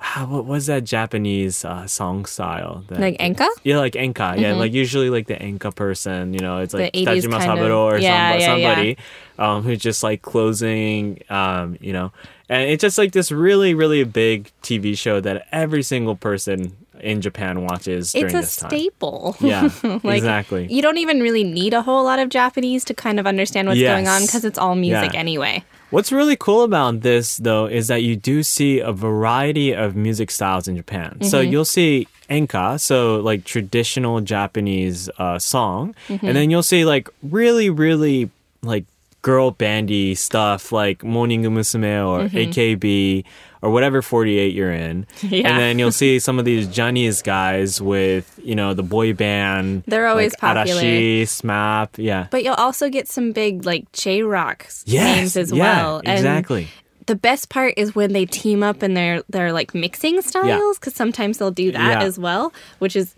[0.00, 2.84] ah, what was that Japanese uh, song style?
[2.88, 3.46] that- Like enka?
[3.64, 4.38] Yeah, like enka.
[4.38, 7.82] Yeah, like usually like the enka person, you know, it's like The 80s Tajima Saburo
[7.84, 8.74] or Yeah, somebody, yeah, yeah.
[8.74, 8.96] somebody
[9.38, 12.12] Um, who's just like closing, um, you know,
[12.48, 17.20] and it's just like this really, really big TV show that every single person in
[17.20, 18.70] Japan watches during It's a this time.
[18.70, 19.36] staple.
[19.40, 19.70] Yeah,
[20.02, 20.66] like, exactly.
[20.72, 23.80] You don't even really need a whole lot of Japanese to kind of understand what's
[23.80, 25.20] going on because it's all music Yeah.
[25.20, 25.62] anyway.
[25.90, 30.30] What's really cool about this, though, is that you do see a variety of music
[30.30, 31.22] styles in Japan.
[31.22, 31.52] So Mm-hmm.
[31.52, 36.26] you'll see enka, so like traditional Japanese uh, song, Mm-hmm.
[36.26, 38.30] and then you'll see like really, really
[38.62, 38.84] like
[39.22, 43.24] girl bandy stuff like Morning Musume or AKB
[43.62, 45.06] or whatever 48 you're in.
[45.22, 45.48] Yeah.
[45.48, 49.82] And then you'll see some of these Johnny's guys with, you know, the boy band.
[49.86, 50.80] They're always like popular.
[50.82, 52.28] Arashi, SMAP, yeah.
[52.30, 55.98] But you'll also get some big like J rock Yes, names as yeah, well.
[55.98, 56.68] And exactly.
[57.06, 58.94] the best part is when they team up in
[59.28, 62.06] they're like mixing styles because sometimes they'll do that Yeah.
[62.06, 63.14] as well, which is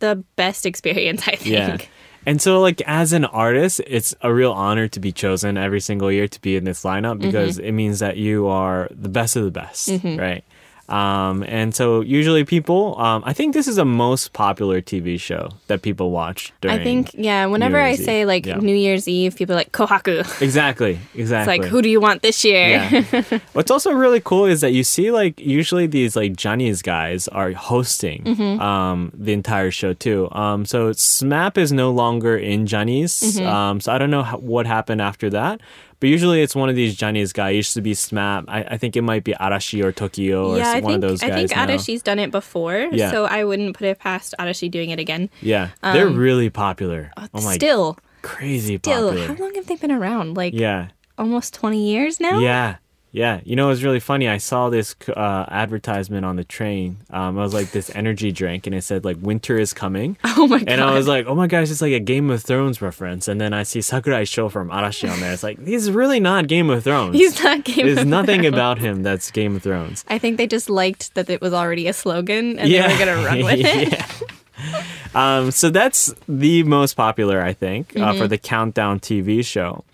[0.00, 1.46] the best experience I think.
[1.46, 1.76] Yeah.
[2.24, 6.10] And so, like, as an artist, it's a real honor to be chosen every single
[6.10, 7.26] year to be in this lineup mm-hmm.
[7.26, 10.18] because it means that you are the best of the best, mm-hmm.
[10.18, 10.44] right?
[10.92, 15.48] Um, and so, usually, people, um, I think this is the most popular TV show
[15.68, 16.78] that people watch during.
[16.80, 17.46] I think yeah.
[17.46, 17.98] Whenever I Eve.
[18.00, 18.56] say like Yeah.
[18.56, 20.20] New Year's Eve, people are like Kohaku.
[20.42, 21.58] Exactly, It's exactly.
[21.58, 22.68] like who do you want this year?
[22.68, 23.38] Yeah.
[23.54, 27.52] What's also really cool is that you see like usually these like Johnny's guys are
[27.52, 28.60] hosting Mm-hmm.
[28.60, 30.28] um, the entire show too.
[30.32, 33.12] Um, so SMAP is no longer in Johnny's.
[33.20, 33.46] Mm-hmm.
[33.46, 35.60] Um, so I don't know how, what happened after that.
[36.02, 37.52] But usually it's one of these Johnny's guys.
[37.52, 38.46] It used to be SMAP.
[38.48, 41.10] I, I think it might be Arashi or TOKIO or yeah, I one think of
[41.10, 41.64] those I think now.
[41.64, 43.12] Arashi's done it before, Yeah.
[43.12, 45.30] so I wouldn't put it past Arashi doing it again.
[45.40, 47.12] Yeah, they're really popular.
[47.16, 49.28] Oh my, Um, still, crazy still, popular.
[49.28, 50.36] how long have they been around?
[50.36, 50.88] Like yeah.
[51.16, 52.40] almost twenty years now.
[52.40, 52.78] Yeah.
[53.14, 54.26] Yeah, you know it was really funny.
[54.26, 56.96] I saw this uh, advertisement on the train.
[57.10, 60.46] Um, it was like this energy drink, and it said like "Winter is coming." Oh
[60.48, 60.68] my god.
[60.70, 63.38] And I was like, "Oh my gosh, it's like a Game of Thrones reference." And
[63.38, 65.30] then I see Sakurai Sho from Arashi on there.
[65.32, 67.14] It's like he's really not Game of Thrones.
[67.14, 67.94] He's not Game of Thrones.
[67.96, 68.54] There's nothing Thrones.
[68.54, 70.04] about him that's Game of Thrones.
[70.08, 73.22] I think they just liked that it was already a slogan and they were gonna
[73.24, 73.92] run with it.
[74.62, 74.84] Yeah.
[75.14, 78.18] Um, so that's the most popular, I think, uh, Mm-hmm.
[78.18, 79.84] for the Countdown TV show.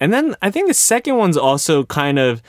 [0.00, 2.42] And then I think the second one's also kind of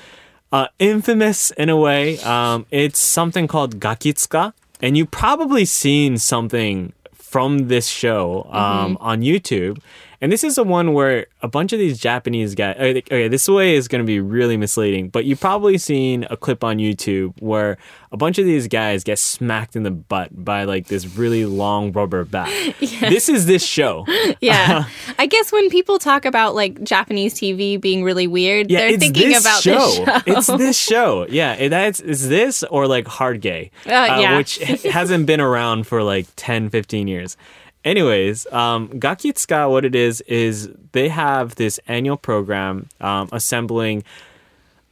[0.51, 2.19] uh, infamous in a way.
[2.19, 4.53] Um, it's something called Gakitsuka.
[4.81, 9.03] And you've probably seen something from this show um, Mm-hmm.
[9.03, 9.79] on YouTube.
[10.21, 12.75] And this is the one where a bunch of these Japanese guys.
[12.77, 16.61] Okay, this way is going to be really misleading, but you've probably seen a clip
[16.63, 17.77] on YouTube where
[18.11, 21.91] a bunch of these guys get smacked in the butt by like this really long
[21.93, 22.49] rubber bat.
[23.09, 24.05] This is this show.
[24.41, 24.85] Yeah.
[25.17, 29.29] I guess when people talk about like Japanese TV being really weird, Yeah, they're thinking
[29.29, 29.73] this about show.
[29.73, 30.21] this show.
[30.27, 31.27] It's this show.
[31.29, 34.37] Yeah, that's it's this or like Hard Gay, Uh, yeah.
[34.37, 37.37] which hasn't been around for like 10, 15 years.
[37.85, 44.03] Anyways, um, Gakitsuka, what it is is they have this annual program um, assembling.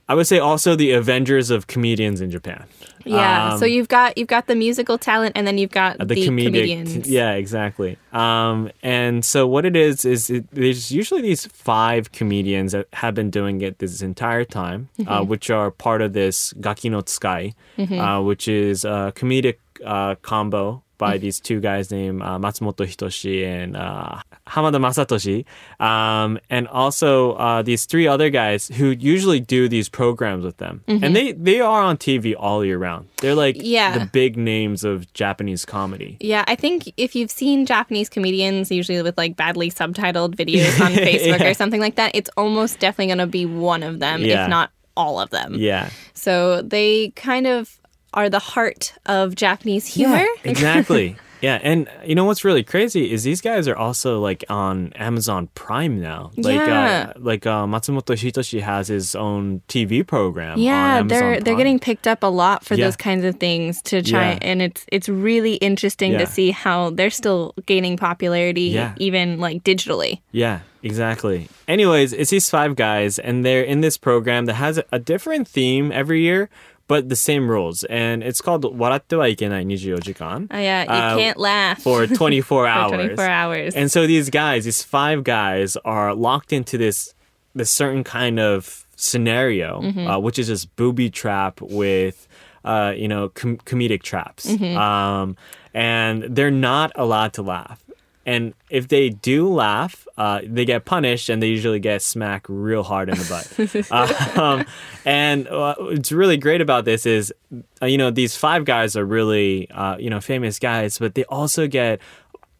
[0.09, 2.63] I would say also the Avengers of comedians in Japan.
[3.03, 3.53] Yeah.
[3.53, 6.15] Um, so you've got you've got the musical talent and then you've got the, the,
[6.27, 7.07] comedic comedians.
[7.09, 12.73] yeah exactly um and so what it is is it, there's usually these five comedians
[12.73, 15.29] that have been doing it this entire time uh, Mm-hmm.
[15.29, 20.83] which are part of this gaki no tsukai uh, which is a comedic uh, combo
[20.97, 21.21] by Mm-hmm.
[21.21, 25.45] these two guys named uh, Matsumoto Hitoshi and uh, Hamada Masatoshi,
[25.83, 30.83] um, and also uh, these three other guys who usually do these programs with them,
[30.87, 33.07] and they they are on TV all year round.
[33.21, 33.65] They're like Mm-hmm.
[33.65, 33.97] Yeah.
[33.97, 36.17] the big names of Japanese comedy.
[36.19, 40.91] Yeah, I think if you've seen Japanese comedians, usually with like badly subtitled videos on
[41.07, 41.49] Facebook Yeah.
[41.49, 44.43] or something like that, it's almost definitely going to be one of them, Yeah.
[44.45, 45.55] if not all of them.
[45.55, 45.89] Yeah.
[46.15, 47.77] So they kind of
[48.17, 50.25] are the heart of Japanese humor.
[50.43, 51.15] Yeah, exactly.
[51.39, 55.49] yeah, and you know what's really crazy is these guys are also like on Amazon
[55.53, 56.31] Prime now.
[56.35, 57.11] Like Yeah.
[57.15, 60.57] uh, like uh, Matsumoto Hitoshi has his own TV program.
[60.57, 62.85] Yeah, on Amazon they're they're getting picked up a lot for Yeah.
[62.85, 64.39] those kinds of things to try, Yeah.
[64.49, 66.25] and it's it's really interesting Yeah.
[66.25, 70.21] to see how they're still gaining popularity, even like digitally.
[70.31, 71.49] Yeah, exactly.
[71.67, 75.91] Anyways, it's these five guys, and they're in this program that has a different theme
[75.91, 76.49] every year,
[76.88, 77.84] but the same rules.
[77.84, 82.90] And it's called 笑ってはいけない24時間 Oh, yeah, you Uh, can't laugh for 24 for hours.
[83.16, 83.74] 24 hours.
[83.74, 87.14] And so these guys, these five guys, are locked into this
[87.54, 90.06] this certain kind of scenario, Mm-hmm.
[90.06, 92.26] uh, which is this booby trap with,
[92.64, 94.76] uh, you know, com- comedic traps, Mm-hmm.
[94.76, 95.36] um,
[95.74, 97.78] and they're not allowed to laugh.
[98.27, 102.83] And if they do laugh, uh, they get punished, and they usually get smacked real
[102.83, 104.37] hard in the butt.
[104.37, 104.65] um,
[105.05, 107.33] and uh, what's really great about this is,
[107.81, 111.23] uh, you know, these five guys are really, uh, you know, famous guys, but they
[111.25, 112.01] also get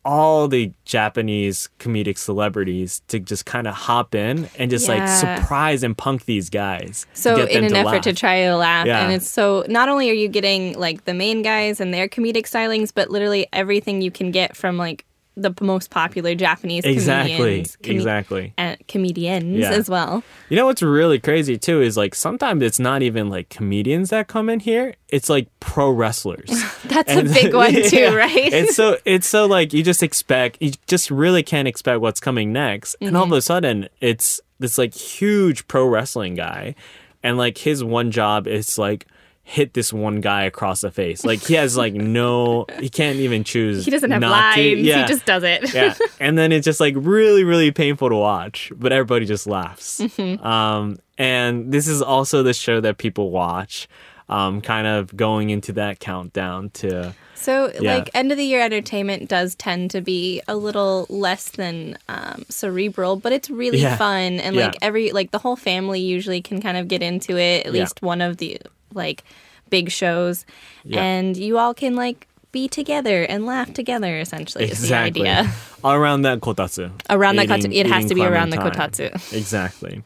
[0.06, 5.84] all the Japanese comedic celebrities to just kind of hop in and just like surprise
[5.84, 7.06] and punk these guys.
[7.14, 9.04] So get in an to effort to try to laugh, Yeah.
[9.04, 12.44] and it's so not only are you getting like the main guys and their comedic
[12.44, 15.04] stylings, but literally everything you can get from like
[15.40, 17.36] the most popular Japanese Exactly.
[17.38, 18.54] comedians, comed- exactly.
[18.58, 19.70] uh, comedians Yeah.
[19.70, 20.24] as well.
[20.50, 24.28] You know what's really crazy too is like sometimes it's not even like comedians that
[24.28, 24.96] come in here.
[25.10, 26.50] It's like pro wrestlers.
[26.86, 27.88] That's And- a big one Yeah.
[27.88, 28.36] too, right?
[28.52, 32.52] It's so it's so like you just expect you just really can't expect what's coming
[32.52, 33.38] next, and all of Mm-hmm.
[33.38, 36.74] a sudden it's this like huge pro wrestling guy,
[37.22, 39.06] and like his one job is like
[39.50, 41.24] hit this one guy across the face.
[41.24, 43.86] Like he has like no, he can't even choose.
[43.86, 44.56] he doesn't have not lines.
[44.56, 44.76] to.
[44.82, 45.02] Yeah.
[45.04, 45.74] He just does it.
[45.74, 50.02] yeah, and then it's just like really, really painful to watch, but everybody just laughs.
[50.02, 50.46] Mm-hmm.
[50.46, 53.88] Um, and this is also the show that people watch,
[54.28, 57.16] um, kind of going into that countdown to.
[57.36, 57.96] So, Yeah.
[57.96, 62.44] like, end of the year entertainment does tend to be a little less than um,
[62.50, 63.96] cerebral, but it's really Yeah.
[63.96, 64.40] fun.
[64.42, 64.66] And, Yeah.
[64.66, 67.82] like, every, like, the whole family usually can kind of get into it, at Yeah.
[67.84, 68.58] least one of the,
[68.94, 69.24] like,
[69.70, 70.46] big shows.
[70.84, 71.02] Yeah.
[71.04, 75.22] And you all can, like, be together and laugh together, essentially, Exactly.
[75.22, 75.54] is the idea.
[75.84, 76.92] Around that kotatsu.
[77.10, 77.74] Around Eating- kotatsu.
[77.76, 79.12] It has to be around the kotatsu.
[79.34, 80.02] Exactly.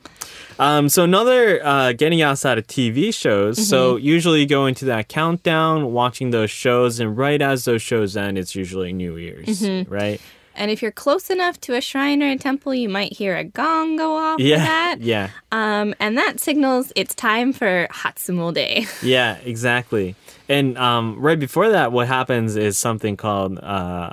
[0.59, 3.67] Um, so another uh, getting outside of TV shows.
[3.67, 4.05] So Mm-hmm.
[4.05, 8.37] usually you go into that countdown, watching those shows, and right as those shows end,
[8.37, 9.91] it's usually New Year's, Mm-hmm.
[9.91, 10.21] right?
[10.55, 13.43] And if you're close enough to a shrine or a temple, you might hear a
[13.43, 14.97] gong go off Yeah, that.
[15.01, 18.85] yeah, Um, and that signals it's time for Hatsumode.
[19.03, 20.15] yeah, exactly.
[20.49, 24.11] And um, right before that, what happens is something called uh,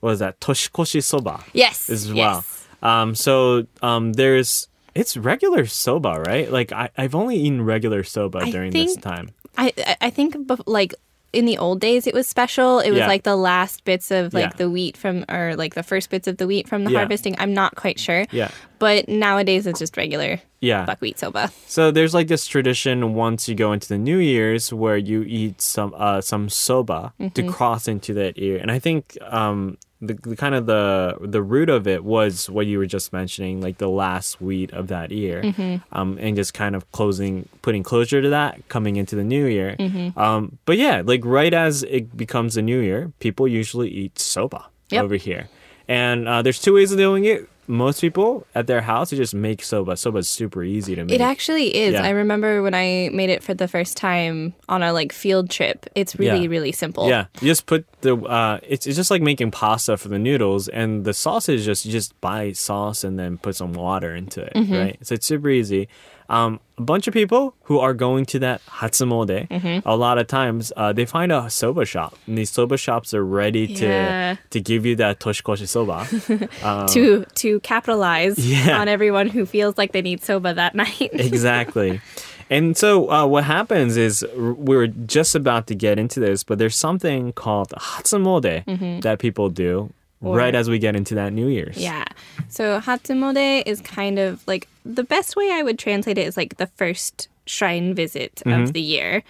[0.00, 0.40] what is that?
[0.40, 1.44] Toshikoshi soba.
[1.52, 1.90] yes.
[1.90, 2.44] as well.
[2.46, 2.66] yes.
[2.82, 6.50] Um, so um, there's it's regular soba, right?
[6.50, 9.30] Like I, I've only eaten regular soba I during this think- time.
[9.58, 10.94] I I- I think like
[11.32, 12.80] in the old days it was special.
[12.80, 13.06] It was Yeah.
[13.08, 14.56] like the last bits of like Yeah.
[14.56, 16.98] the wheat from or like the first bits of the wheat from the Yeah.
[16.98, 17.36] harvesting.
[17.38, 18.26] I'm not quite sure.
[18.32, 18.50] Yeah.
[18.78, 20.84] But nowadays it's just regular Yeah.
[20.86, 21.52] buckwheat soba.
[21.66, 25.60] So there's like this tradition once you go into the New Year's where you eat
[25.60, 27.50] some uh, some soba to Mm-hmm.
[27.50, 31.68] cross into that year, and I think um, the, the kind of the the root
[31.68, 35.42] of it was what you were just mentioning, like the last wheat of that year,
[35.42, 35.76] Mm-hmm.
[35.98, 39.76] um, and just kind of closing, putting closure to that coming into the New Year.
[39.78, 40.18] Mm-hmm.
[40.18, 44.66] Um, but yeah, like right as it becomes the New Year, people usually eat soba
[44.90, 45.04] Yep.
[45.04, 45.48] over here,
[45.86, 47.48] and uh, there's two ways of doing it.
[47.70, 49.96] Most people at their house they just make soba.
[49.96, 51.14] Soba is super easy to make.
[51.14, 51.94] It actually is.
[51.94, 52.02] Yeah.
[52.02, 55.86] I remember when I made it for the first time on a like field trip.
[55.94, 56.48] It's really Yeah.
[56.50, 57.08] really simple.
[57.08, 58.16] Yeah, you just put the.
[58.16, 61.86] Uh, it's, it's just like making pasta for the noodles, and the sauce is just
[61.86, 64.74] you just buy sauce and then put some water into it, Mm-hmm.
[64.74, 64.98] right?
[65.06, 65.88] So it's super easy.
[66.30, 69.86] Um, a bunch of people who are going to that Hatsumode, Mm-hmm.
[69.88, 73.24] a lot of times uh, they find a soba shop, and these soba shops are
[73.24, 74.36] ready to Yeah.
[74.50, 76.06] to give you that toshikoshi soba.
[76.94, 78.80] To to capitalize Yeah.
[78.80, 81.10] on everyone who feels like they need soba that night.
[81.12, 82.00] exactly.
[82.48, 86.58] And so uh, what happens is r- we're just about to get into this, but
[86.58, 91.76] there's something called Hatsumode that people do right as we get into that New Year's.
[91.76, 92.04] Yeah.
[92.48, 96.56] So Hatsumode is kind of like the best way I would translate it is like
[96.58, 98.62] the first shrine visit Mm-hmm.
[98.62, 99.22] of the year.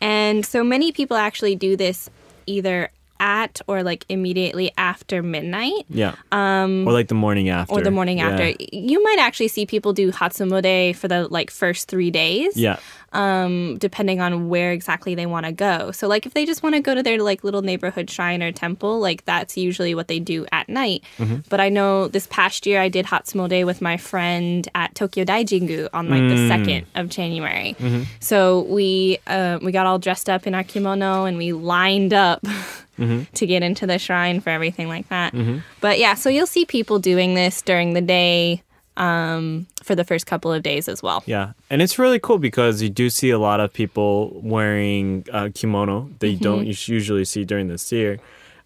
[0.00, 2.08] And so many people actually do this
[2.46, 6.14] either at or like immediately after midnight Yeah.
[6.32, 7.72] Um, or like the morning after.
[7.74, 8.30] or the morning Yeah.
[8.30, 8.52] after.
[8.72, 12.56] You might actually see people do Hatsumode for the like first 3 days.
[12.56, 12.78] Yeah.
[13.12, 15.90] um, depending on where exactly they want to go.
[15.90, 18.52] So, like, if they just want to go to their like little neighborhood shrine or
[18.52, 21.02] temple, like that's usually what they do at night.
[21.48, 25.88] But I know this past year I did Hatsumode with my friend at Tokyo Daijingu
[25.94, 27.74] on like the second of January.
[28.20, 32.44] So we uh, we got all dressed up in our kimono and we lined up.
[32.96, 35.34] To get into the shrine for everything like that.
[35.80, 38.62] But yeah, so you'll see people doing this during the day
[38.96, 41.22] um, for the first couple of days as well.
[41.26, 41.52] Yeah.
[41.68, 46.08] And it's really cool because you do see a lot of people wearing uh, kimono
[46.20, 46.42] that you Mm-hmm.
[46.44, 48.18] don't usually see during this year.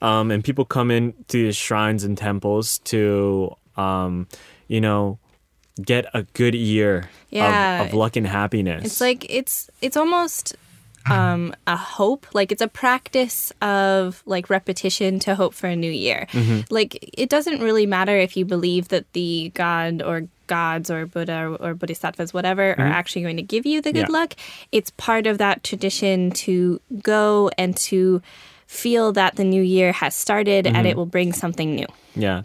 [0.02, 4.28] Um, and people come in to these shrines and temples to, um,
[4.68, 5.18] you know,
[5.82, 7.82] get a good year Yeah.
[7.82, 8.84] of, of luck and happiness.
[8.84, 10.54] It's like it's it's almost
[11.08, 12.26] um, a hope.
[12.34, 16.26] Like it's a practice of like repetition to hope for a new year.
[16.70, 21.56] Like it doesn't really matter if you believe that the god or gods or Buddha
[21.60, 24.18] or bodhisattvas, whatever, are actually going to give you the good Yeah.
[24.18, 24.34] luck.
[24.72, 28.20] It's part of that tradition to go and to
[28.66, 31.86] feel that the new year has started and it will bring something new.
[32.16, 32.42] Yeah.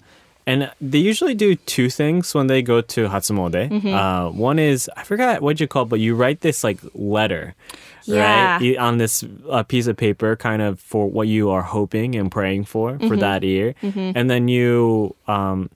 [0.48, 3.70] And they usually do two things when they go to Hatsumode.
[3.72, 3.94] Mm-hmm.
[3.94, 7.56] Uh, one is, I forgot what you call it, but you write this like letter,
[8.08, 8.58] Yeah.
[8.60, 8.78] right?
[8.78, 12.66] On this uh, piece of paper, kind of for what you are hoping and praying
[12.66, 13.08] for Mm-hmm.
[13.08, 13.74] for that year.
[13.82, 15.70] And then you, um,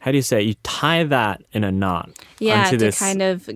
[0.00, 0.46] how do you say, it?
[0.48, 2.98] you tie that in a knot Yeah, onto to this.
[2.98, 3.48] kind of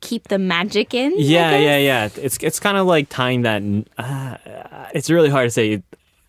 [0.00, 1.12] keep the magic in.
[1.16, 2.08] Yeah, yeah, yeah.
[2.16, 3.62] It's it's kind of like tying that.
[3.98, 4.36] Uh,
[4.94, 5.82] it's really hard to say.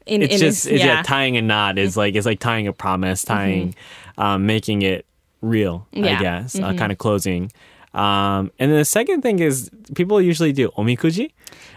[0.07, 0.85] In, it's in just it's, yeah.
[0.87, 0.93] yeah.
[0.95, 1.03] Mm-hmm.
[1.03, 3.75] tying a knot is like it's like tying a promise tying
[4.17, 5.05] um making it
[5.43, 6.05] real i Yeah.
[6.13, 6.21] Mm-hmm.
[6.23, 7.51] guess uh, kind of closing
[7.93, 11.32] um and then the second thing is people usually do omikuji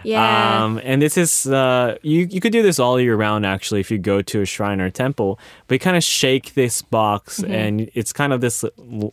[0.04, 0.64] yeah.
[0.64, 3.90] um and this is uh you you could do this all year round actually if
[3.90, 7.40] you go to a shrine or a temple but you kind of shake this box
[7.40, 7.52] Mm-hmm.
[7.52, 8.64] and it's kind of this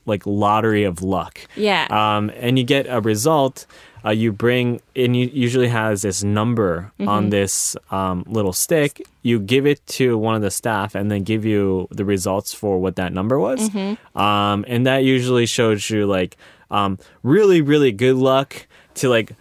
[0.05, 1.87] like lottery of luck Yeah.
[1.89, 3.65] um, and you get a result.
[4.03, 7.07] Uh, you bring, and you usually has this number Mm-hmm.
[7.07, 8.93] on this um, little stick.
[9.21, 12.79] You give it to one of the staff, and then give you the results for
[12.79, 13.69] what that number was.
[13.69, 14.17] Mm-hmm.
[14.17, 16.35] Um, and that usually shows you like
[16.71, 19.33] um, really, really good luck to like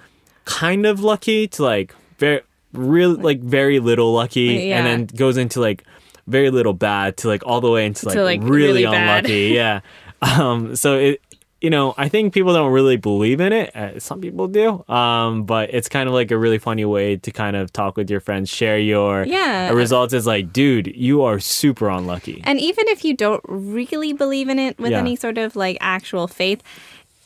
[0.45, 4.79] kind of lucky to like very, really like very little lucky, Yeah.
[4.79, 5.85] and then goes into like
[6.27, 9.49] very little bad to like all the way into like, To, like, really, really unlucky.
[9.55, 9.81] yeah.
[10.23, 11.21] Um, so it,
[11.61, 13.75] you know, I think people don't really believe in it.
[13.77, 14.83] Uh, some people do.
[14.88, 18.09] Um, but it's kind of like a really funny way to kind of talk with
[18.11, 19.71] your friends, share your Yeah.
[19.73, 20.14] results.
[20.14, 22.40] Is like, dude, you are super unlucky.
[22.45, 24.99] And even if you don't really believe in it with Yeah.
[25.01, 26.62] any sort of like actual faith,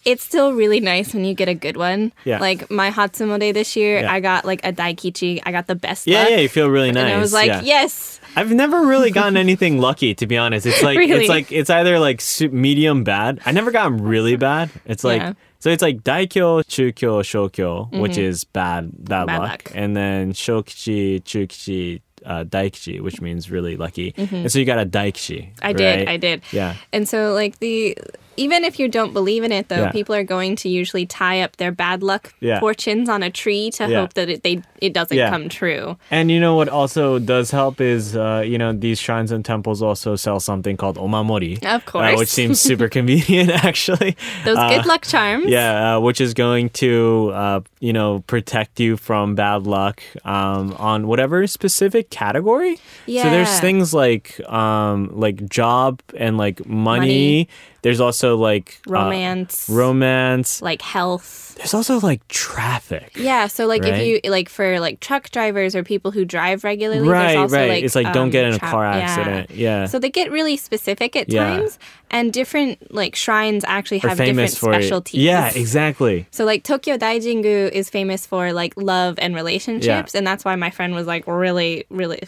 [0.04, 2.12] it's still really nice when you get a good one.
[2.24, 2.38] Yeah.
[2.38, 4.12] Like my Hatsumode this year, Yeah.
[4.12, 5.40] I got like a Daikichi.
[5.44, 6.30] I got the best yeah, luck.
[6.30, 7.04] yeah, you feel really nice.
[7.04, 7.62] And I was like, yeah.
[7.62, 8.20] yes.
[8.36, 10.66] I've never really gotten anything lucky, to be honest.
[10.66, 11.20] It's like Really?
[11.20, 13.40] it's like it's either like medium bad.
[13.46, 14.70] I never gotten really bad.
[14.84, 15.32] It's like Yeah.
[15.60, 19.48] so it's like daikyo, chukyo, shokyo, which is bad bad, Bad luck.
[19.50, 19.72] luck.
[19.74, 24.14] and then shokichi, chukichi, uh, daikichi, which means really lucky.
[24.16, 25.50] And so you got a daikichi.
[25.62, 26.08] I did.
[26.08, 26.42] I did.
[26.52, 26.74] Yeah.
[26.92, 27.96] And so, like, the
[28.36, 29.90] even if you don't believe in it, though, Yeah.
[29.92, 32.60] people are going to usually tie up their bad luck Yeah.
[32.60, 34.00] fortunes on a tree to Yeah.
[34.00, 35.96] hope that it, they it doesn't come true.
[36.10, 39.80] And you know what also does help is, uh, you know, these shrines and temples
[39.80, 41.56] also sell something called omamori.
[41.58, 42.18] Of uh, course.
[42.18, 44.16] which seems super convenient, actually.
[44.44, 45.46] Those Uh, good luck charms.
[45.48, 50.74] Yeah, uh, which is going to, uh, you know, protect you from bad luck um,
[50.78, 52.78] on whatever specific category.
[53.06, 53.22] Yeah.
[53.24, 56.94] So there's things like um, like job and like money.
[57.04, 57.48] Money.
[57.84, 59.68] There's also like uh, Romance.
[59.68, 60.62] romance.
[60.62, 61.54] like health.
[61.56, 63.12] There's also like traffic.
[63.14, 63.92] Yeah, so like Right?
[64.00, 67.56] if you like for like truck drivers or people who drive regularly, Right, there's also
[67.56, 67.68] right.
[67.68, 69.50] like It's like, don't um, get in a tra- car accident.
[69.50, 69.84] Yeah.
[69.84, 71.44] So they get really specific at Yeah.
[71.58, 71.78] times,
[72.10, 75.20] and different like shrines actually have different specialties.
[75.20, 76.26] Yeah, exactly.
[76.30, 80.70] So like Tokyo Daijingu is famous for like love and relationships, and that's why my
[80.70, 82.22] friend was like really, really.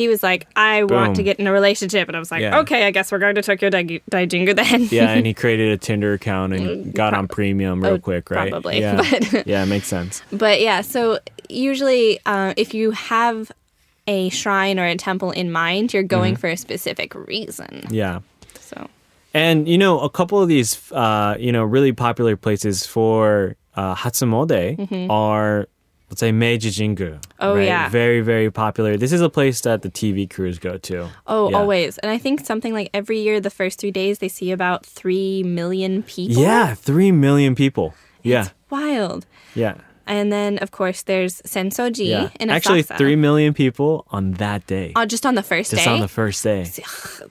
[0.00, 2.60] He was like, I want to get in a relationship, and I was like, Yeah.
[2.60, 4.88] okay, I guess we're going to Tokyo Dai- Daijingu then.
[4.90, 8.50] Yeah, and he created a Tinder account and got on premium real Oh, quick, right?
[8.50, 8.96] probably, Yeah,
[9.32, 10.22] but- yeah, makes sense.
[10.32, 11.18] But yeah, so
[11.50, 13.52] usually uh, if you have
[14.06, 16.40] a shrine or a temple in mind, you're going Mm-hmm.
[16.40, 17.86] for a specific reason.
[17.90, 18.20] Yeah.
[18.60, 18.88] So
[19.34, 23.94] And you know, a couple of these, uh, you know, really popular places for uh,
[23.94, 25.68] Hatsumode are,
[26.10, 27.22] let's say, Meiji Jingu.
[27.38, 27.64] Oh, right?
[27.66, 27.88] yeah.
[27.88, 28.96] very very popular.
[28.96, 31.08] This is a place that the TV crews go to.
[31.26, 31.56] Oh, Yeah.
[31.58, 31.98] always.
[31.98, 35.42] And I think something like every year, the first three days, they see about 3
[35.44, 36.42] million people.
[36.42, 37.94] Yeah, three million people.
[38.22, 39.24] Yeah, Wild.
[39.54, 39.74] yeah,
[40.06, 42.28] And then, of course, there's Sensoji yeah.
[42.40, 44.92] in Actually, three million people on that day.
[44.96, 45.90] Oh, just on the first Just day?
[45.90, 46.64] on the first day.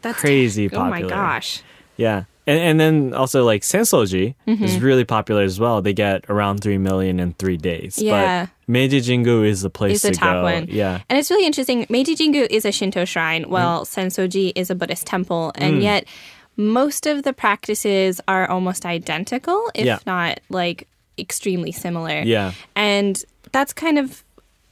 [0.02, 1.62] That's crazy Oh my gosh.
[1.98, 2.24] Yeah.
[2.50, 4.64] And, and then also like Sensoji Mm-hmm.
[4.64, 5.82] is really popular as well.
[5.82, 8.00] They get around three million in three days.
[8.02, 8.46] Yeah.
[8.46, 10.44] But Meiji Jingu is the place Is the to top go.
[10.44, 10.66] one.
[10.70, 11.02] Yeah.
[11.10, 11.86] And it's really interesting.
[11.90, 13.50] Meiji Jingu is a Shinto shrine, Mm.
[13.50, 15.52] while Sensoji is a Buddhist temple.
[15.56, 16.06] And yet,
[16.58, 20.00] most of the practices are almost identical, if Yeah.
[20.06, 22.22] not like extremely similar.
[22.26, 22.54] Yeah.
[22.76, 24.24] And that's kind of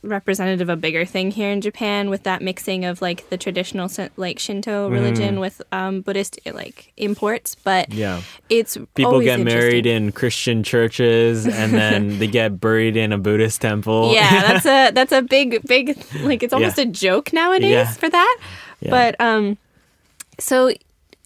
[0.08, 3.90] representative of a bigger thing here in Japan with that mixing of like the traditional
[4.18, 7.56] like Shinto religion with um, Buddhist like imports.
[7.56, 7.96] But Mm.
[7.98, 8.22] Yeah.
[8.50, 13.62] it's People get married in Christian churches and then they get buried in a Buddhist
[13.62, 14.14] temple.
[14.14, 16.84] Yeah, that's a that's a big big like it's almost Yeah.
[16.84, 17.92] a joke nowadays Yeah.
[17.92, 18.38] for that.
[18.82, 18.90] Yeah.
[18.92, 19.58] But um,
[20.40, 20.72] so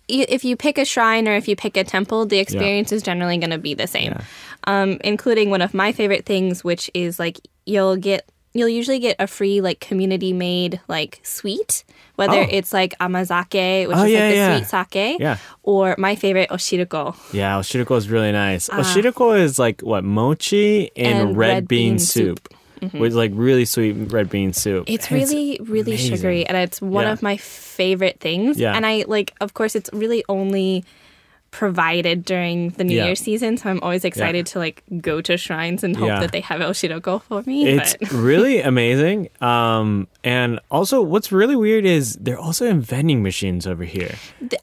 [0.08, 3.38] if you pick a shrine or if you pick a temple, the experience is generally
[3.38, 4.18] going to be the same.
[4.66, 9.16] Um, including one of my favorite things, which is like you'll get you'll usually get
[9.20, 11.84] a free like community made like sweet,
[12.16, 12.48] whether Oh.
[12.50, 14.58] it's like amazake, which Oh, is yeah, like the yeah.
[14.58, 15.38] sweet sake, Yeah.
[15.64, 17.16] or my favorite oshiruko.
[17.34, 18.70] Yeah, oshiruko is really nice.
[18.70, 18.80] Ah.
[18.82, 22.50] Oshiruko is like what mochi and, And red, bean, soup.
[22.82, 22.98] Mm-hmm.
[22.98, 24.86] with like really sweet red bean soup.
[24.88, 26.16] It's really, really amazing.
[26.18, 27.12] sugary, and it's one Yeah.
[27.14, 28.58] of my favorite things.
[28.58, 28.74] Yeah.
[28.76, 30.84] And I like, of course, it's really only
[31.52, 33.06] provided during the New Yeah.
[33.08, 36.20] Year's season, so I'm always excited to like go to shrines and hope Yeah.
[36.22, 37.68] that they have oshiruko for me.
[37.68, 39.28] It's but really amazing.
[39.42, 44.16] Um, and also, what's really weird is they're also in vending machines over here.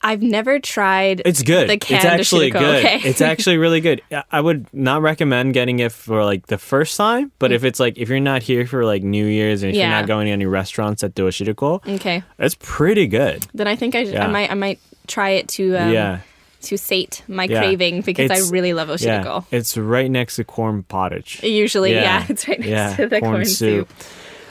[0.02, 1.20] I've never tried.
[1.26, 1.68] It's good.
[1.68, 2.84] The it's canned actually Oshiruko, good.
[2.84, 3.00] okay.
[3.04, 4.00] It's actually really good.
[4.32, 7.98] I- would not recommend getting it for like the first time, but if it's like
[7.98, 9.90] if you're not here for like New Year's and if you're Mm.
[9.90, 12.22] Not going to any restaurants at do Oshiruko, okay.
[12.38, 13.46] it's pretty good.
[13.52, 14.24] Then I think I, Yeah.
[14.24, 16.20] I might I might try it to um, yeah.
[16.62, 17.60] To sate my Yeah.
[17.60, 19.44] craving because It's- I really love Oshiruko.
[19.50, 19.58] Yeah.
[19.58, 21.40] It's right next to corn pottage.
[21.42, 22.26] Usually, yeah.
[22.28, 23.88] it's right next yeah, to the corn, soup.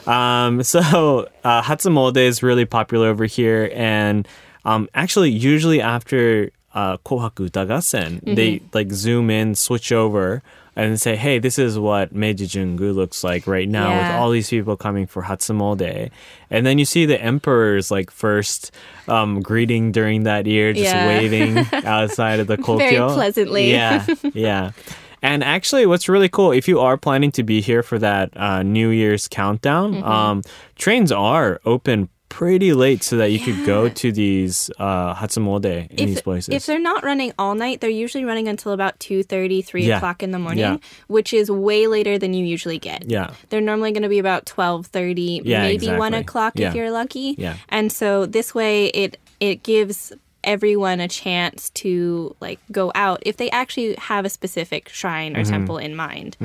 [0.08, 4.28] Um, so uh, Hatsumode is really popular over here, and
[4.64, 8.36] um, actually, usually after uh, Kohaku Uta Gassen, Mm-hmm.
[8.36, 10.42] they like zoom in, switch over,
[10.78, 14.50] and say, "Hey, this is what Meiji Jingu looks like right now with all these
[14.50, 16.12] people coming for Hatsumode."
[16.50, 18.72] And then you see the emperor's like first
[19.10, 21.08] um, greeting during that year, just Yeah.
[21.08, 22.78] waving outside of the kokyo.
[22.78, 23.72] Very pleasantly.
[23.72, 24.72] Yeah, yeah.
[25.24, 28.62] And actually, what's really cool, if you are planning to be here for that uh,
[28.62, 30.04] New Year's countdown, Mm-hmm.
[30.06, 30.42] um,
[30.76, 36.06] trains are open pretty late so that you could go to these uh, Hatsumode in
[36.08, 36.54] these places.
[36.54, 39.98] If they're not running all night, they're usually running until about 2.30, 3 Yeah.
[39.98, 40.78] o'clock in the morning, Yeah.
[41.08, 43.10] which is way later than you usually get.
[43.10, 43.32] yeah.
[43.50, 46.70] They're normally going to be about 12.30, Yeah, maybe 1 o'clock Yeah.
[46.70, 47.36] if you're lucky.
[47.38, 47.56] Yeah.
[47.70, 50.12] And so this way it it gives
[50.44, 55.42] everyone a chance to like go out if they actually have a specific shrine Mm-hmm.
[55.42, 56.38] or temple in mind.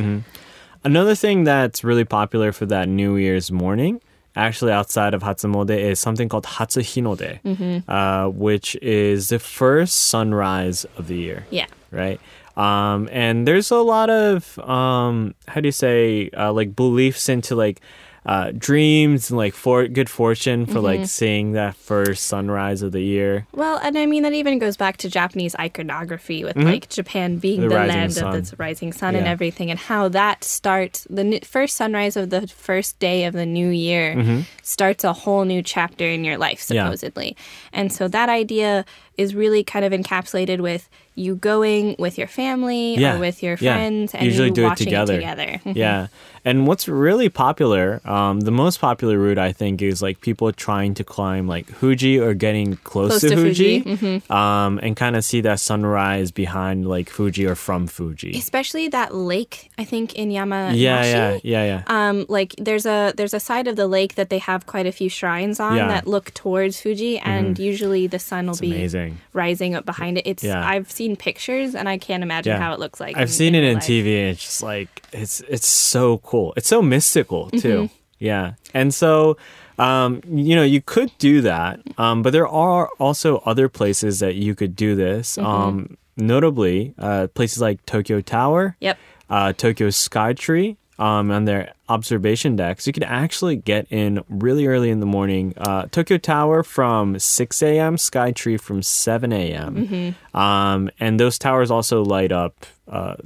[0.85, 4.01] Another thing that's really popular for that New Year's morning,
[4.37, 7.91] actually outside of Hatsumode, is something called Hatsuhinode, Mm-hmm.
[7.91, 11.47] uh, which is the first sunrise of the year.
[11.51, 11.67] Yeah.
[11.91, 12.21] right?
[12.57, 17.55] Um, and there's a lot of um, how do you say uh, like beliefs into
[17.55, 17.81] like
[18.25, 20.85] uh, dreams and like for good fortune for Mm-hmm.
[20.85, 23.47] like seeing that first sunrise of the year.
[23.53, 27.61] Well, and I mean that even goes back to Japanese iconography with like Japan being
[27.63, 27.69] Mm-hmm.
[27.71, 28.37] The the, land sun.
[28.37, 32.47] of the rising sun and everything, and how that starts the first sunrise of the
[32.47, 36.75] first day of the new year starts a whole new chapter in your life, Mm-hmm.
[36.75, 36.85] Yeah.
[36.85, 37.37] supposedly.
[37.73, 38.85] And so that idea
[39.19, 43.17] is really kind of encapsulated with you going with your family Yeah.
[43.17, 43.75] or with your Yeah.
[43.75, 45.17] friends and Usually you do it together.
[45.17, 45.61] together.
[45.67, 45.77] Mhm.
[45.77, 46.07] Yeah.
[46.45, 50.95] And what's really popular, um, the most popular route I think is like people trying
[50.95, 55.15] to climb like Fuji or getting close, Close to, to Fuji, Fuji, um, and kind
[55.15, 58.33] of see that sunrise behind like Fuji or from Fuji.
[58.37, 60.79] Especially that lake, I think in Yamanashi.
[60.81, 61.83] Yeah, yeah, yeah, yeah.
[62.09, 64.93] um like there's a there's a side of the lake that they have quite a
[64.93, 65.83] few shrines on Yeah.
[65.83, 65.89] Mm-hmm.
[65.95, 69.02] that look towards Fuji and usually the sun will It's be amazing.
[69.33, 70.27] Rising up behind it.
[70.27, 70.67] It's Yeah.
[70.67, 73.17] I've seen pictures and I can't imagine how it looks like.
[73.17, 73.85] I've seen it in life.
[73.85, 74.07] TV.
[74.21, 76.53] And it's just like it's it's so cool.
[76.57, 77.89] It's so mystical too.
[78.19, 79.37] Yeah, and so
[79.79, 84.37] um, you know you could do that, um, but there are also other places that
[84.37, 85.37] you could do this.
[85.39, 88.99] Um, notably, uh, places like Tokyo Tower, Yep.
[89.29, 90.77] uh, Tokyo Skytree.
[90.99, 95.55] Um, on their observation decks, you could actually get in really early in the morning.
[95.57, 100.15] Uh, Tokyo Tower from 6 a.m., Skytree from 7 a.m.
[100.35, 103.17] Um, and those towers also light up, uh,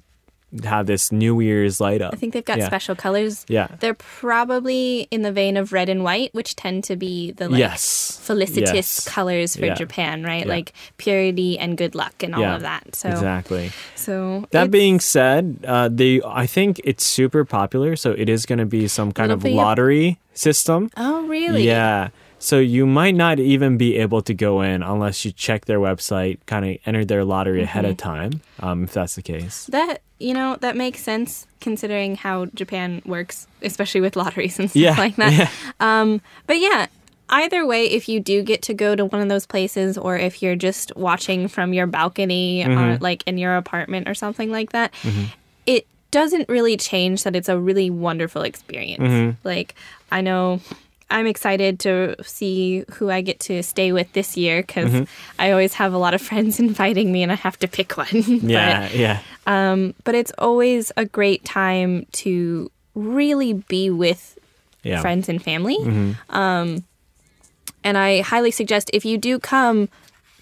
[0.64, 2.14] have this New Year's light up.
[2.14, 2.66] I think they've got Yeah.
[2.66, 3.44] special colors.
[3.48, 3.68] Yeah.
[3.80, 7.58] They're probably in the vein of red and white, which tend to be the like
[7.58, 8.18] Yes.
[8.22, 9.08] felicitous Yes.
[9.08, 9.74] colors for Yeah.
[9.74, 10.46] Japan, right?
[10.46, 10.52] Yeah.
[10.52, 12.94] Like purity and good luck and all of that.
[12.94, 13.70] So Exactly.
[13.94, 18.58] so That being said, uh, they I think it's super popular, so it is going
[18.60, 20.90] to be some kind of be a- lottery system.
[20.96, 21.64] Oh really?
[21.66, 22.08] Yeah.
[22.46, 26.38] So you might not even be able to go in unless you check their website,
[26.46, 27.90] kind of enter their lottery ahead Mm-hmm.
[27.90, 29.66] of time, um, if that's the case.
[29.66, 34.80] That you know that makes sense considering how Japan works, especially with lotteries and stuff
[34.80, 35.32] Yeah, like that.
[35.32, 35.50] yeah.
[35.80, 36.86] Um, but yeah,
[37.30, 40.40] either way, if you do get to go to one of those places, or if
[40.40, 42.78] you're just watching from your balcony, Mm-hmm.
[42.78, 44.94] or like in your apartment or something like that,
[45.66, 49.02] it doesn't really change that it's a really wonderful experience.
[49.02, 49.30] Mm-hmm.
[49.42, 49.74] Like
[50.12, 50.60] I know.
[51.08, 55.04] I'm excited to see who I get to stay with this year because Mm-hmm.
[55.38, 58.06] I always have a lot of friends inviting me and I have to pick one.
[58.12, 59.18] But- Yeah, yeah.
[59.46, 64.38] um, but it's always a great time to really be with
[64.82, 64.94] Yeah.
[64.94, 65.02] Mm-hmm.
[65.02, 65.78] friends and family.
[66.30, 66.84] Um,
[67.84, 69.88] and I highly suggest if you do come,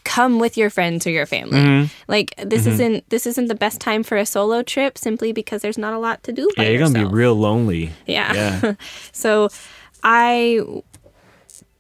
[0.05, 1.59] come with your friends or your family.
[1.59, 1.93] Mm-hmm.
[2.09, 5.79] Like this isn't this isn't the best time for a solo trip simply because there's
[5.79, 6.49] not a lot to do.
[6.57, 7.91] By Yeah, you're going to be real lonely.
[8.07, 8.33] Yeah.
[8.35, 8.75] Yeah.
[9.13, 9.49] So
[10.05, 10.61] I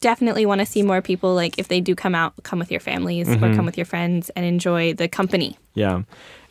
[0.01, 2.81] definitely want to see more people like if they do come out come with your
[2.81, 3.45] families Mm-hmm.
[3.45, 5.57] or come with your friends and enjoy the company.
[5.75, 6.03] Yeah.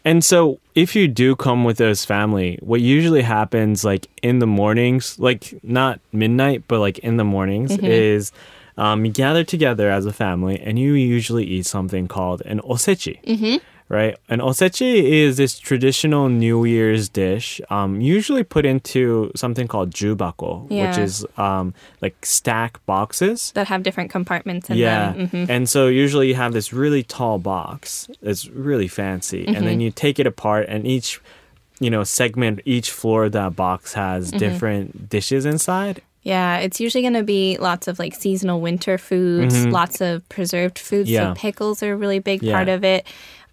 [0.06, 4.48] And so if you do come with those family, what usually happens like in the
[4.48, 7.86] mornings, like not midnight, but like in the mornings Mm-hmm.
[7.86, 8.32] is
[8.76, 13.24] um, you gather together as a family and you usually eat something called an osechi.
[13.24, 13.58] Mm-hmm.
[13.94, 14.18] Right?
[14.28, 20.68] And osechi is this traditional New Year's dish, um, usually put into something called jubako,
[20.70, 23.52] which is um, like stack boxes.
[23.54, 25.12] That have different compartments in Yeah.
[25.14, 25.30] them.
[25.30, 25.50] Mhm.
[25.50, 29.46] And so usually you have this really tall box that's really fancy.
[29.46, 29.66] And Mm-hmm.
[29.66, 31.22] then you take it apart and each
[31.80, 34.38] you know, segment each floor of that box has Mm-hmm.
[34.38, 36.02] different dishes inside.
[36.22, 40.80] Yeah, it's usually going to be lots of like seasonal winter foods, lots of preserved
[40.80, 41.10] foods.
[41.10, 41.16] Mm-hmm.
[41.28, 41.34] Yeah.
[41.34, 42.54] So pickles are a really big Yeah.
[42.56, 43.06] part of it.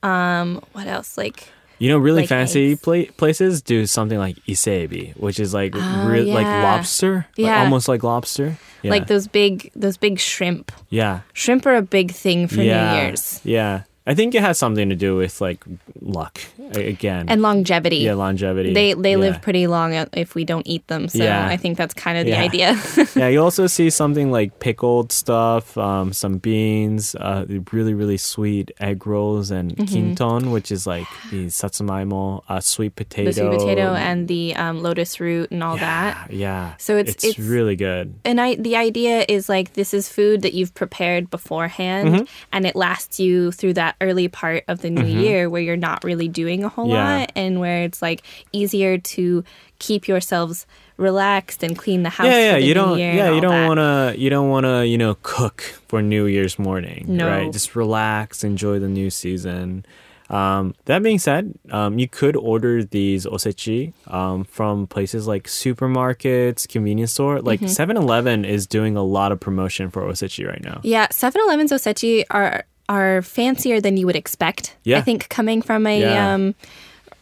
[0.02, 1.16] Um, what else?
[1.18, 1.44] Like,
[1.78, 6.06] You know, really Like fancy pla- places do something like isebi, which is like Oh,
[6.08, 6.62] re- like yeah.
[6.62, 8.58] lobster, like almost like lobster.
[8.82, 8.90] Yeah.
[8.90, 10.72] like those big, those big shrimp.
[10.88, 11.20] yeah.
[11.32, 12.94] Shrimp are a big thing for yeah.
[12.94, 13.82] New Year's Yeah.
[14.10, 15.62] I think it has something to do with like
[16.02, 16.40] luck
[16.74, 17.28] again.
[17.28, 17.98] and longevity.
[18.08, 18.72] yeah, longevity.
[18.74, 19.24] They they Yeah.
[19.24, 19.92] live pretty long
[20.24, 21.08] if we don't eat them.
[21.08, 21.46] So Yeah.
[21.54, 22.48] I think that's kind of the Yeah.
[22.48, 22.68] idea.
[23.20, 28.70] yeah, you also see something like pickled stuff, um, some beans, uh, really really sweet
[28.80, 29.94] egg rolls, and Mm-hmm.
[29.94, 34.82] kinton, which is like the satsumaimo, uh, sweet potato, the sweet potato and the um,
[34.82, 36.32] lotus root and all that.
[36.32, 38.14] Yeah, So it's- it's, it's- really good.
[38.24, 42.24] And I, the idea is like this is food that you've prepared beforehand, Mm-hmm.
[42.52, 46.04] and it lasts you through that early part of the new year where you're not
[46.04, 47.18] really doing a whole Yeah.
[47.20, 48.22] lot, and where it's like
[48.52, 49.44] easier to
[49.78, 52.26] keep yourselves relaxed and clean the house.
[52.26, 52.52] yeah, yeah.
[52.54, 52.98] for the You new don't.
[52.98, 54.14] year Yeah, you don't want to.
[54.20, 54.86] You don't want to.
[54.86, 57.04] You know, cook for New Year's morning.
[57.08, 57.26] No.
[57.28, 57.52] Right.
[57.52, 59.84] Just relax, enjoy the new season.
[60.28, 66.68] Um, that being said, um, you could order these osechi um, from places like supermarkets,
[66.68, 67.38] convenience store.
[67.38, 67.46] Mm-hmm.
[67.46, 70.80] Like 7-Eleven is doing a lot of promotion for osechi right now.
[70.84, 74.76] Yeah, 7-Eleven's osechi are are fancier than you would expect.
[74.84, 74.98] Yeah.
[74.98, 76.34] I think coming from a Yeah.
[76.34, 76.54] um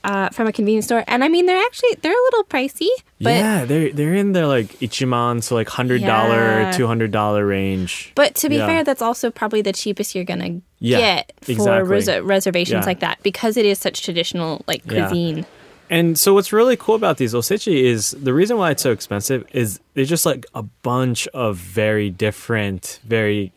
[0.04, 2.88] uh, from a convenience store, and I mean they're actually they're a little pricey,
[3.20, 6.72] but yeah, they're they're in their like ichiman, so like hundred dollar, Yeah.
[6.72, 8.12] two hundred dollar range.
[8.14, 8.66] But to be Yeah.
[8.66, 11.90] fair, that's also probably the cheapest you're gonna get for exactly.
[11.90, 15.08] res- reservations like that because it is such traditional like Yeah.
[15.08, 15.44] cuisine.
[15.90, 19.44] And so what's really cool about these osechi is the reason why it's so expensive
[19.52, 23.52] is there's just like a bunch of very different, very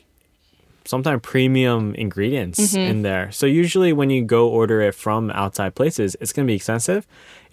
[0.91, 2.91] sometimes premium ingredients Mm-hmm.
[2.91, 3.25] in there.
[3.31, 7.01] So usually when you go order it from outside places, it's going to be expensive.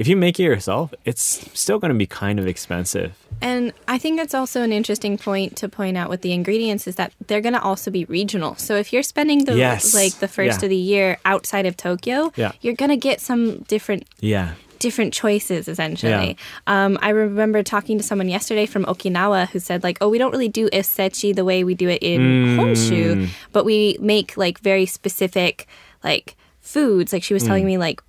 [0.02, 1.24] If you make it yourself, it's
[1.64, 3.10] still going to be kind of expensive.
[3.40, 6.96] And I think that's also an interesting point to point out with the ingredients is
[6.96, 8.56] that they're gonna also be regional.
[8.56, 9.94] So if you're spending the Yes.
[9.94, 10.66] like the first Yeah.
[10.66, 12.50] of the year outside of Tokyo, Yeah.
[12.62, 14.48] you're gonna get some different Yeah.
[14.78, 16.36] Different choices essentially.
[16.66, 20.30] Um, I remember talking to someone yesterday from Okinawa who said like, "Oh, we don't
[20.30, 22.56] really do osechi the way we do it in Mm.
[22.58, 25.66] Honshu, but we make like very specific
[26.04, 27.46] like foods." Like she was Mm.
[27.46, 28.00] telling me like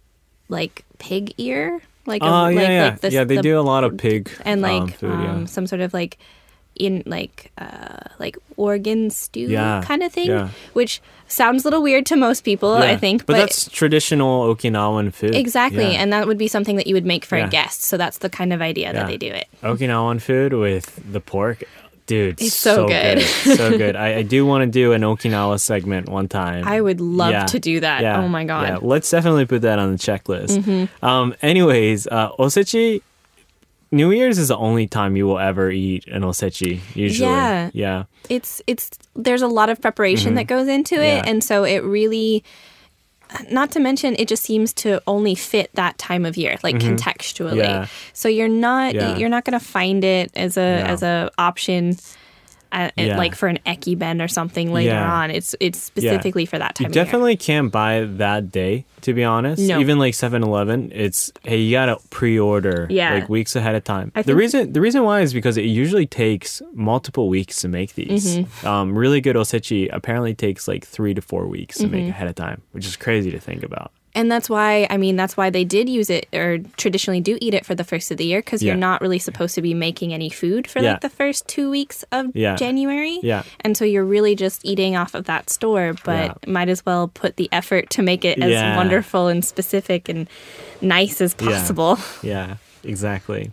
[0.49, 2.83] like pig ear, like Oh, a, yeah, like, yeah.
[2.85, 5.31] like the, yeah, they the- do a lot of pig and like um, food, yeah.
[5.31, 6.17] um, some sort of like
[6.79, 10.49] in like uh like organ stew Yeah, kind of thing, yeah.
[10.73, 15.35] which sounds a little weird to most people, I think, but, that's traditional Okinawan food.
[15.35, 16.01] Exactly, Yeah.
[16.01, 17.45] and that would be something that you would make for Yeah.
[17.47, 17.83] a guest.
[17.83, 19.47] So that's the kind of idea that they do it.
[19.61, 21.63] Okinawan food with the pork.
[22.07, 23.21] Dude, It's so good.
[23.21, 23.95] so good.
[23.95, 26.67] I, I do want to do an Okinawa segment one time.
[26.67, 27.45] I would love Yeah.
[27.45, 28.01] to do that.
[28.01, 28.19] Yeah.
[28.23, 28.65] Oh my god.
[28.65, 28.83] Mm-hmm.
[28.85, 30.89] Yeah, let's definitely put that on the checklist.
[31.03, 33.03] Um, anyways, uh, osechi.
[33.91, 36.79] New Year's is the only time you will ever eat an osechi.
[36.95, 37.69] Usually, Yeah.
[37.73, 41.25] yeah, It's it's there's a lot of preparation that goes into it Mm-hmm.
[41.25, 41.31] Yeah.
[41.31, 42.43] and so it really
[43.51, 47.49] not to mention it just seems to only fit that time of year like contextually.
[47.51, 47.59] Mm-hmm.
[47.59, 47.87] Yeah.
[48.13, 49.17] So you're not Yeah.
[49.17, 50.85] you're not going to find it as a No.
[50.85, 51.97] as a option
[52.71, 53.17] uh, Yeah.
[53.17, 55.13] like for an ekiben or something later Yeah.
[55.13, 55.31] on.
[55.31, 58.85] It's it's specifically for that time you definitely can't buy that day.
[59.01, 59.79] To be honest, No.
[59.79, 63.13] even like 7-Eleven, it's hey, you gotta pre-order Yeah.
[63.13, 64.11] like weeks ahead of time.
[64.13, 67.93] I the reason the reason why is because it usually takes multiple weeks to make
[67.95, 68.37] these.
[68.39, 68.67] Mm-hmm.
[68.67, 71.91] Um, really good osechi apparently takes like three to four weeks to Mm-hmm.
[71.95, 73.91] make ahead of time, which is crazy to think about.
[74.15, 77.53] And that's why, I mean, that's why they did use it or traditionally do eat
[77.53, 78.69] it for the first of the year because Yeah.
[78.69, 80.93] you're not really supposed to be making any food for Yeah.
[80.93, 82.55] like the first two weeks of Yeah.
[82.55, 83.19] January.
[83.21, 83.43] Yeah.
[83.61, 87.37] And so you're really just eating off of that store, but might as well put
[87.37, 90.27] the effort to make it as wonderful and specific and
[90.81, 91.97] nice as possible.
[92.23, 93.51] Yeah, exactly.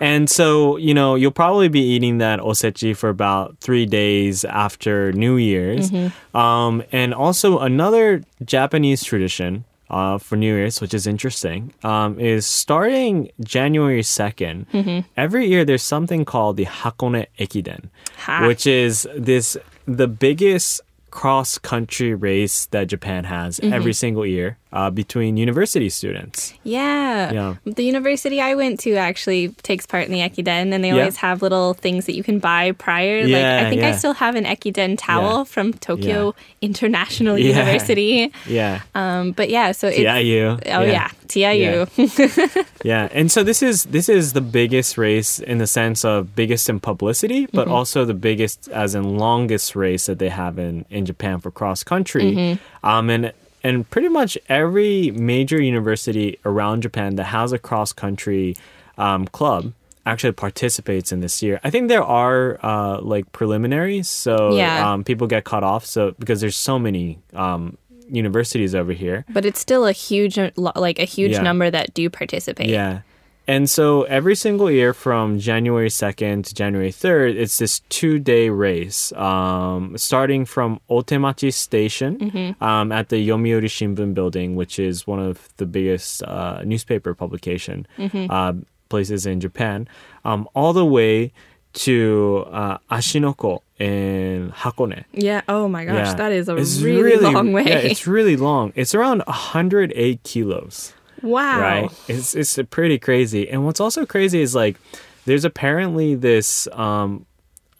[0.00, 5.12] And so, you know, you'll probably be eating that osechi for about three days after
[5.12, 5.90] New Year's.
[6.34, 12.46] Um, and also, another Japanese tradition uh, for New Year's, which is interesting, um, is
[12.46, 18.46] starting January 2nd, every year there's something called the Hakone Ekiden, Ha.
[18.46, 20.80] which is this the biggest
[21.10, 24.58] cross country race that Japan has every single year.
[24.72, 26.52] Uh, between university students.
[26.62, 27.32] Yeah.
[27.32, 27.54] Yeah.
[27.64, 30.98] The university I went to actually takes part in the Ekiden, and they Yeah.
[30.98, 33.22] always have little things that you can buy prior.
[33.22, 35.44] like Yeah, I think I still have an Ekiden towel Yeah.
[35.44, 37.48] from Tokyo International Yeah.
[37.48, 38.30] University.
[38.46, 38.80] Yeah.
[38.94, 40.58] Um, but yeah, so it's TIU.
[40.66, 41.86] oh yeah, TIU.
[42.84, 46.68] Yeah, and so this is this is the biggest race in the sense of biggest
[46.68, 47.72] in publicity, but Mm-hmm.
[47.74, 51.82] also the biggest as in longest race that they have in in Japan for cross
[51.82, 52.22] country.
[52.32, 52.86] Mm-hmm.
[52.88, 53.32] Um, and
[53.68, 58.56] and pretty much every major university around Japan that has a cross country
[58.96, 59.72] um, club
[60.06, 61.60] actually participates in this year.
[61.62, 64.90] I think there are uh, like preliminaries, so Yeah.
[64.92, 65.84] um, people get cut off.
[65.84, 67.76] So because there's so many um,
[68.08, 69.24] universities over here.
[69.28, 71.42] but it's still a huge, like a huge Yeah.
[71.42, 72.70] number that do participate.
[72.70, 73.00] Yeah.
[73.48, 78.50] And so every single year from January 2nd to January 3rd, it's this two day
[78.50, 85.18] race, um, starting from Otemachi Station um, at the Yomiuri Shimbun building, which is one
[85.18, 88.52] of the biggest uh, newspaper publication uh,
[88.90, 89.88] places in Japan,
[90.26, 91.32] um, all the way
[91.72, 95.04] to uh, Ashinoko in Hakone.
[95.12, 95.40] Yeah.
[95.48, 96.14] Oh my gosh, Yeah.
[96.14, 97.64] that is a It's really, long way.
[97.64, 98.72] Yeah, it's really long.
[98.74, 100.92] It's around 108 kilos
[101.22, 101.60] wow.
[101.60, 101.90] right?
[102.08, 103.48] It's it's pretty crazy.
[103.48, 104.76] And what's also crazy is like
[105.24, 107.26] there's apparently this um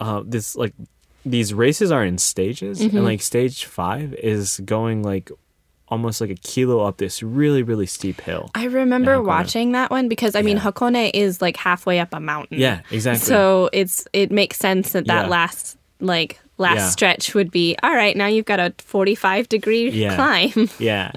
[0.01, 0.74] uh this like
[1.26, 2.97] these races are in stages Mm-hmm.
[2.97, 5.30] and like stage 5 is going like
[5.89, 8.51] almost like a kilo up this really really steep hill.
[8.55, 10.64] I remember watching that one because I mean Yeah.
[10.64, 12.59] Hakone is like halfway up a mountain.
[12.59, 13.26] Yeah, exactly.
[13.26, 15.28] So it's it makes sense that that Yeah.
[15.30, 16.89] last like last Yeah.
[16.91, 18.16] stretch would be all right.
[18.16, 20.14] Now you've got a forty-five degree Yeah.
[20.53, 20.68] climb.
[20.78, 21.12] yeah.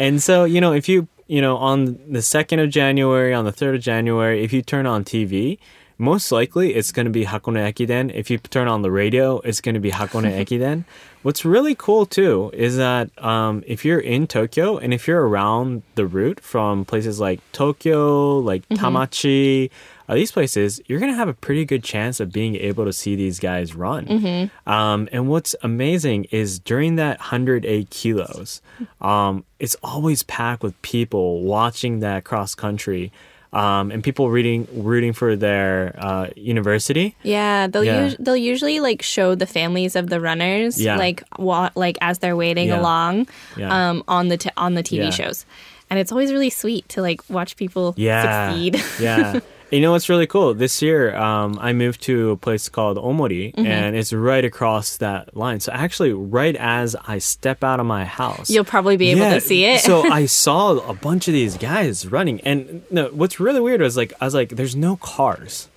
[0.00, 3.52] And so, you know, if you, you know, on the 2nd of January, on the
[3.52, 5.58] 3rd of January, if you turn on TV,
[5.98, 8.12] most likely it's going to be Hakone Ekiden.
[8.14, 10.84] If you turn on the radio, it's going to be Hakone Ekiden.
[11.22, 15.82] What's really cool too is that um, if you're in Tokyo and if you're around
[15.96, 19.70] the route from places like Tokyo, like Tamachi,
[20.08, 22.92] uh, these places, you're going to have a pretty good chance of being able to
[22.92, 24.50] see these guys run.
[24.66, 28.62] Um, and what's amazing is during that 108 kilos,
[29.00, 33.12] um, it's always packed with people watching that cross country.
[33.50, 37.16] Um, and people reading, rooting for their uh, university.
[37.22, 38.04] Yeah, they'll Yeah.
[38.04, 40.98] us- they'll usually like show the families of the runners, Yeah.
[40.98, 42.80] like wa- like as they're waiting Yeah.
[42.80, 43.26] along,
[43.64, 45.46] um, on the t- on the TV shows,
[45.88, 48.50] and it's always really sweet to like watch people yeah.
[48.50, 48.82] succeed.
[49.00, 49.40] yeah.
[49.70, 50.54] You know what's really cool?
[50.54, 53.66] This year, um, I moved to a place called Omori, Mm-hmm.
[53.66, 55.60] and it's right across that line.
[55.60, 59.40] So actually, right as I step out of my house, You'll probably be able to
[59.42, 59.80] see it.
[59.82, 63.96] so I saw a bunch of these guys running, and no, what's really weird was
[63.96, 65.68] like I was like, "There's no cars."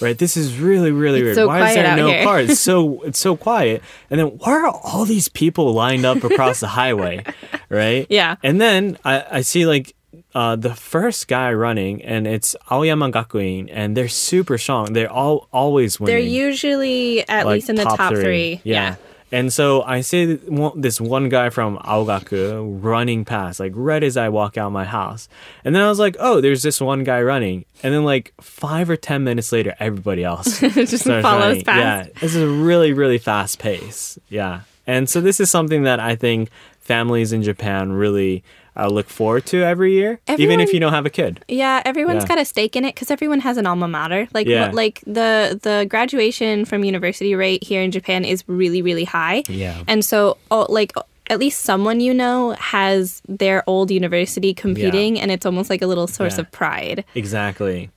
[0.00, 1.36] Right, this is really, really It's weird.
[1.36, 2.24] so Why is there no here.
[2.24, 2.50] cars?
[2.50, 3.82] It's so it's so quiet.
[4.10, 7.24] And then why are all these people lined up across the highway?
[7.68, 8.06] Right?
[8.10, 8.36] Yeah.
[8.42, 9.94] And then I, I see like
[10.34, 14.92] uh, the first guy running, and it's Aoyama Gakuin, and they're super strong.
[14.92, 16.14] They're all always winning.
[16.16, 18.60] They're usually at like, least in the top, three.
[18.64, 18.96] Yeah.
[19.32, 20.38] And so I see
[20.76, 25.26] this one guy from Aogaku running past, like right as I walk out my house.
[25.64, 27.64] And then I was like, oh, there's this one guy running.
[27.82, 31.64] And then like five or 10 minutes later, everybody else Just follows running.
[31.64, 32.08] fast.
[32.08, 32.20] Yeah.
[32.20, 34.18] This is a really, really fast pace.
[34.28, 34.62] Yeah.
[34.86, 38.44] And so this is something that I think families in Japan really
[38.76, 41.44] uh, look forward to every year, even if you don't have a kid.
[41.48, 42.28] Yeah, everyone's Yeah.
[42.28, 44.28] got a stake in it because everyone has an alma mater.
[44.32, 44.66] Like, Yeah.
[44.66, 49.42] what- like the the graduation from university rate here in Japan is really really high.
[49.48, 49.82] Yeah.
[49.86, 50.92] and so oh, like
[51.30, 55.86] at least someone you know has their old university competing, and it's almost like a
[55.86, 56.42] little source Yeah.
[56.42, 57.04] of pride.
[57.14, 57.90] Exactly.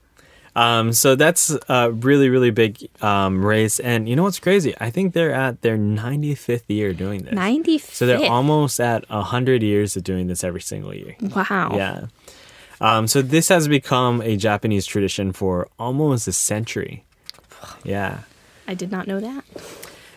[0.56, 3.78] Um, so that's a really, really big um, race.
[3.78, 4.74] And you know what's crazy?
[4.80, 7.34] I think they're at their 95th year doing this.
[7.34, 7.76] Ninety.
[7.76, 11.14] So they're almost at 100 years of doing this every single year.
[11.20, 11.72] wow.
[11.76, 12.06] Yeah.
[12.80, 17.04] Um, so this has become a Japanese tradition for almost a century.
[17.84, 18.20] Yeah.
[18.66, 19.44] I did not know that.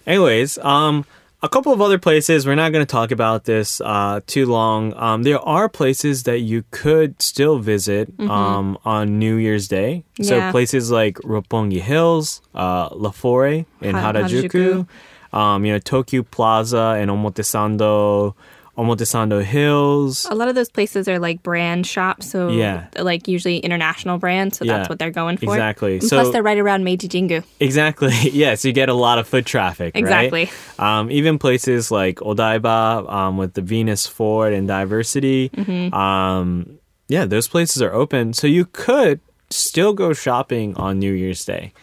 [0.08, 1.06] Anyways, um,
[1.42, 2.46] a couple of other places.
[2.46, 4.94] We're not going to talk about this uh, too long.
[4.96, 10.04] Um, there are places that you could still visit um, on New Year's Day.
[10.22, 10.52] So Mm-hmm.
[10.52, 14.86] Places like Roppongi Hills, uh, La in Ha- Harajuku,
[15.32, 18.34] um, you know Tokyu Plaza and Omotesando,
[18.80, 20.26] Omotesando Hills.
[20.32, 22.88] A lot of those places are like brand shops, so Yeah.
[22.98, 24.58] like usually international brands.
[24.58, 25.54] So Yeah, that's what they're going for.
[25.54, 25.94] exactly.
[25.96, 27.44] And So- plus, they're right around Meiji Jingu.
[27.60, 28.14] Exactly.
[28.32, 29.94] Yes, you get a lot of foot traffic.
[29.96, 30.00] right?
[30.02, 30.50] Exactly.
[30.80, 35.52] Um, even places like Odaiba um, with the Venus Fort and DiverCity.
[35.52, 35.94] Mm-hmm.
[35.94, 39.20] Um, yeah, those places are open, so you could
[39.50, 41.74] still go shopping on New Year's Day.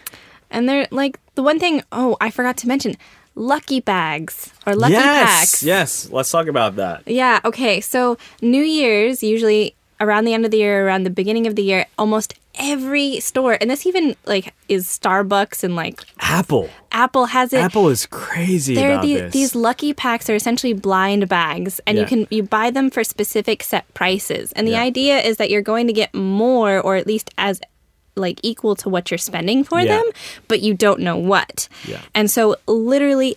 [0.51, 1.83] And they're like the one thing.
[1.91, 2.95] Oh, I forgot to mention.
[3.37, 5.63] Lucky bags or lucky yes, packs.
[5.63, 6.11] yes.
[6.11, 7.03] Let's talk about that.
[7.07, 7.81] Yeah, okay.
[7.81, 11.63] So New Year's usually around the end of the year, around the beginning of the
[11.63, 16.69] year, almost every store, and this even like is Starbucks and like Apple.
[16.91, 17.59] Apple has it.
[17.59, 19.33] Apple is crazy There are these, this.
[19.35, 23.63] these lucky packs are essentially blind bags, and you can you buy them for specific
[23.63, 24.53] set prices.
[24.53, 24.83] And the Yeah.
[24.83, 27.61] idea is that you're going to get more, or at least as
[28.17, 29.97] like equal to what you're spending for Yeah.
[29.99, 30.05] them,
[30.49, 31.69] but you don't know what.
[31.87, 32.01] Yeah.
[32.15, 33.37] And so literally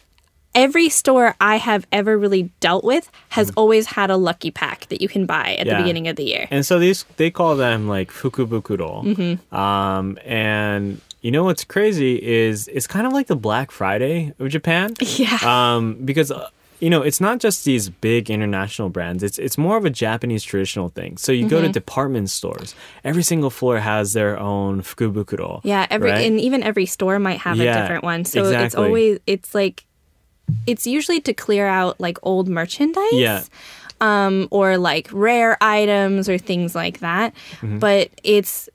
[0.56, 5.00] every store I have ever really dealt with has always had a lucky pack that
[5.02, 5.68] you can buy at.
[5.68, 5.76] Yeah.
[5.78, 6.48] the beginning of the year.
[6.50, 9.04] And so these they call them like fukubukuro.
[9.16, 9.56] Mm-hmm.
[9.56, 14.50] Um, and you know what's crazy is it's kind of like the Black Friday of
[14.50, 14.94] Japan.
[15.02, 15.38] Yeah.
[15.44, 16.32] Um, because
[16.80, 19.22] you know it's not just these big international brands.
[19.24, 21.18] It's it's more of a Japanese traditional thing.
[21.18, 21.50] So you Mm-hmm.
[21.50, 22.76] go to department stores.
[23.04, 25.62] Every single floor has their own fukubukuro.
[25.64, 26.26] Yeah, every right?
[26.26, 28.26] and even every store might have Yeah, a different one.
[28.26, 29.86] So it's always it's like
[30.66, 33.14] it's usually to clear out like old merchandise.
[33.14, 33.44] Yeah.
[34.02, 37.34] Um or like rare items or things like that.
[37.62, 37.80] Mm-hmm.
[37.80, 38.70] But it's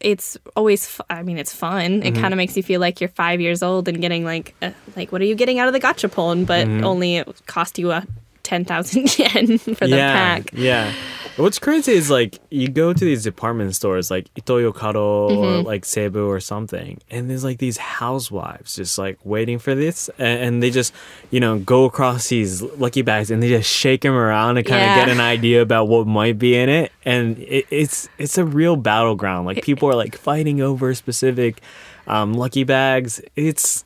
[0.00, 2.02] it's always I mean it's fun.
[2.02, 2.20] It Mm-hmm.
[2.20, 5.12] kind of makes you feel like you're 5 years old and getting like uh, like
[5.12, 6.84] what are you getting out of the gachapon but Mm-hmm.
[6.84, 8.04] only it cost you a
[8.48, 10.50] 10,000 yen for the yeah, pack.
[10.54, 10.92] Yeah.
[11.36, 15.38] What's crazy is like you go to these department stores like Ito-Yokado Mm-hmm.
[15.38, 20.08] or like Seibu or something, and there's like these housewives just like waiting for this,
[20.18, 20.92] and, and they just
[21.30, 24.80] you know go across these lucky bags and they just shake them around and kind
[24.82, 24.96] of Yeah.
[25.04, 28.74] get an idea about what might be in it, and it, it's it's a real
[28.74, 29.46] battleground.
[29.46, 31.60] Like people are like fighting over specific
[32.08, 33.20] um, lucky bags.
[33.36, 33.84] It's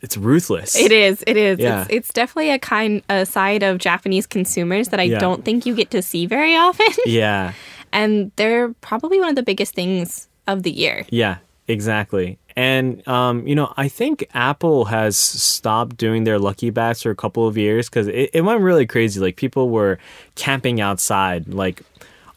[0.00, 0.74] it's ruthless.
[0.76, 1.22] It is.
[1.26, 1.58] It is.
[1.58, 1.82] Yeah.
[1.82, 5.18] It's, it's definitely a kind a side of Japanese consumers that I Yeah.
[5.18, 6.86] don't think you get to see very often.
[7.06, 7.52] Yeah.
[7.92, 11.04] and they're probably one of the biggest things of the year.
[11.10, 11.38] Yeah,
[11.68, 12.38] exactly.
[12.56, 17.16] And um, you know, I think Apple has stopped doing their lucky bags for a
[17.16, 19.20] couple of years because it, it went really crazy.
[19.20, 19.98] Like people were
[20.34, 21.82] camping outside, like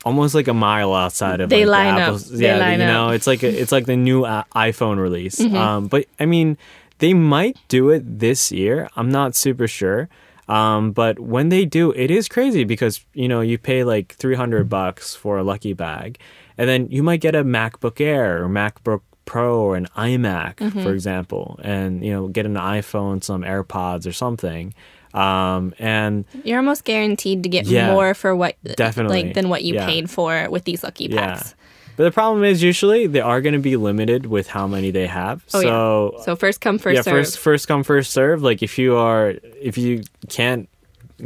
[0.05, 2.07] almost like a mile outside of They like, line the up.
[2.09, 2.89] Apple's- They Yeah, line you up.
[2.89, 3.07] Mm-hmm.
[3.07, 5.39] know, it's like a, it's like the new uh, iPhone release.
[5.41, 6.57] Um, but I mean,
[7.03, 8.77] they might do it this year.
[8.95, 10.07] I'm not super sure.
[10.47, 14.67] Um, but when they do, it is crazy because you know you pay like 300
[14.77, 16.09] bucks for a lucky bag,
[16.57, 20.83] and then you might get a MacBook Air or MacBook Pro or an iMac, Mm-hmm.
[20.83, 24.73] for example, and you know get an iPhone, some AirPods or something.
[25.13, 29.23] Um, and You're almost guaranteed to get Yeah, more for what definitely.
[29.23, 29.85] like than what you Yeah.
[29.85, 31.55] paid for with these lucky yeah, packs.
[31.95, 35.07] But the problem is usually they are going to be limited with how many they
[35.07, 35.43] have.
[35.53, 35.67] Oh, yeah.
[35.67, 37.13] so So first come first yeah, serve.
[37.13, 38.41] first first come first serve.
[38.41, 40.69] Like if you are if you can't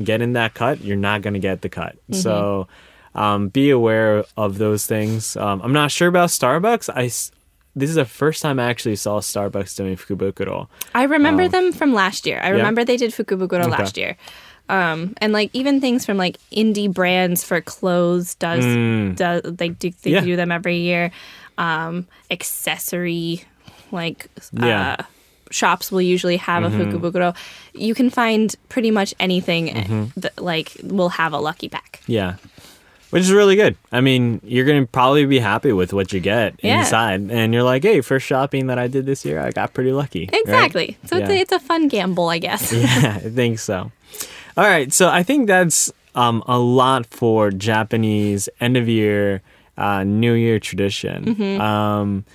[0.03, 1.95] get in that cut, you're not going to get the cut.
[1.95, 2.15] Mm-hmm.
[2.15, 2.67] So
[3.15, 5.35] um, be aware of those things.
[5.37, 6.89] Um, I'm not sure about Starbucks.
[6.93, 7.09] I
[7.77, 10.67] this is the first time I actually saw Starbucks doing fukubukuro.
[10.95, 12.39] I remember them from last year.
[12.41, 13.69] I remember they did Fukubukuro Okay.
[13.69, 14.17] last year.
[14.69, 18.65] Um, and like even things from like indie brands for clothes does
[19.15, 20.13] does like do they Mm.
[20.13, 20.21] Yeah.
[20.21, 21.11] do them every year.
[21.57, 23.43] Um, accessory
[23.91, 24.97] like Yeah.
[24.99, 25.03] uh,
[25.51, 26.81] shops will usually have Mm-hmm.
[26.81, 27.35] a Fukubukuro.
[27.73, 30.19] You can find pretty much anything Mm-hmm.
[30.19, 32.01] that like will have a lucky pack.
[32.07, 32.35] Yeah.
[33.09, 33.77] Which is really good.
[33.93, 36.79] I mean, you're going to probably be happy with what you get Yeah.
[36.81, 37.31] inside.
[37.31, 40.27] And you're like, hey, for shopping that I did this year, I got pretty lucky.
[40.29, 40.41] right?
[40.41, 40.97] Exactly.
[41.05, 42.73] So it's, a, it's a fun gamble, I guess.
[42.73, 43.93] yeah, I think so.
[44.57, 49.43] All right, so I think that's um, a lot for Japanese end of year,
[49.77, 51.25] uh, New Year tradition.
[51.35, 51.61] Mm-hmm.
[51.61, 52.25] Um,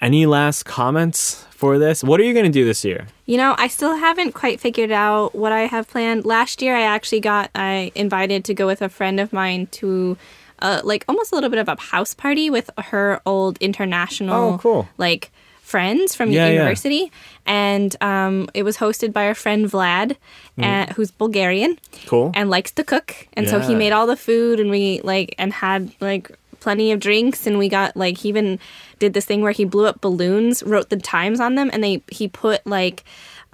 [0.00, 2.04] any last comments for this?
[2.04, 3.08] What are you going to do this year?
[3.26, 6.24] You know, I still haven't quite figured out what I have planned.
[6.24, 10.16] Last year, I actually got I invited to go with a friend of mine to,
[10.60, 14.58] uh, like almost a little bit of a house party with her old international, Oh,
[14.58, 14.88] cool.
[14.96, 15.32] like
[15.64, 16.52] friends from Yeah, yeah.
[16.52, 17.10] university,
[17.46, 20.16] and um, it was hosted by our friend Vlad,
[20.62, 22.06] uh, who's Bulgarian Mm.
[22.06, 22.30] Cool.
[22.34, 25.52] and likes to cook, and so he made all the food, and we like and
[25.52, 28.58] had like plenty of drinks, and we got like he even
[28.98, 32.02] did this thing where he blew up balloons, wrote the times on them, and they
[32.18, 33.02] he put like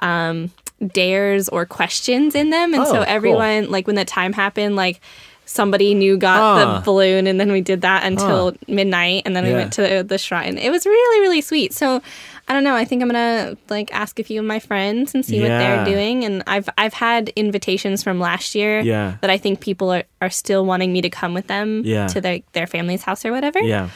[0.00, 0.50] um
[1.00, 3.04] dares or questions in them, and Oh, so cool.
[3.16, 5.00] everyone like when the time happened, like.
[5.50, 6.78] Somebody new got Ah.
[6.78, 10.16] the balloon, and then we did that until midnight, and then we went to the
[10.16, 10.56] shrine.
[10.58, 11.72] It was really, really sweet.
[11.74, 12.00] So,
[12.46, 12.76] I don't know.
[12.76, 15.84] I think I'm gonna like ask a few of my friends and see what they're
[15.84, 16.24] doing.
[16.24, 19.16] And I've I've had invitations from last year Yeah.
[19.22, 22.06] that I think people are, are still wanting me to come with them Yeah.
[22.08, 23.58] to their, their family's house or whatever.
[23.60, 23.88] yeah.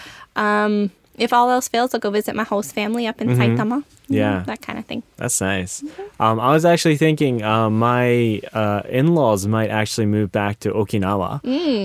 [1.16, 3.58] If all else fails, I'll go visit my host family up in Saitama.
[3.58, 4.42] You know, Yeah.
[4.46, 5.02] that kind of thing.
[5.16, 5.82] That's nice.
[6.18, 10.72] Um, I was actually thinking uh, my uh, in laws might actually move back to
[10.72, 11.40] Okinawa.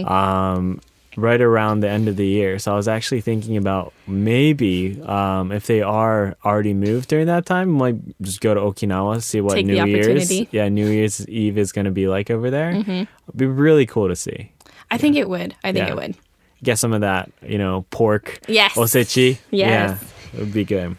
[0.09, 0.81] Um,
[1.17, 2.59] right around the end of the year.
[2.59, 7.45] So I was actually thinking about maybe um, if they are already moved during that
[7.45, 10.29] time, might just go to Okinawa, see what Take New Year's.
[10.29, 10.55] Mm-hmm.
[10.55, 12.71] yeah, New Year's Eve is going to be like over there.
[12.71, 14.51] It'd be really cool to see.
[14.91, 15.55] I think it would.
[15.63, 15.91] I think Yeah.
[15.93, 16.15] it would.
[16.63, 18.73] Get some of that, you know, pork, Yes.
[18.73, 19.37] osechi.
[19.51, 19.97] Yeah,
[20.33, 20.97] it would be good.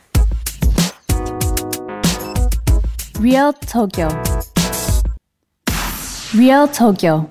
[3.21, 4.09] Real Tokyo.
[6.35, 7.29] Real Tokyo.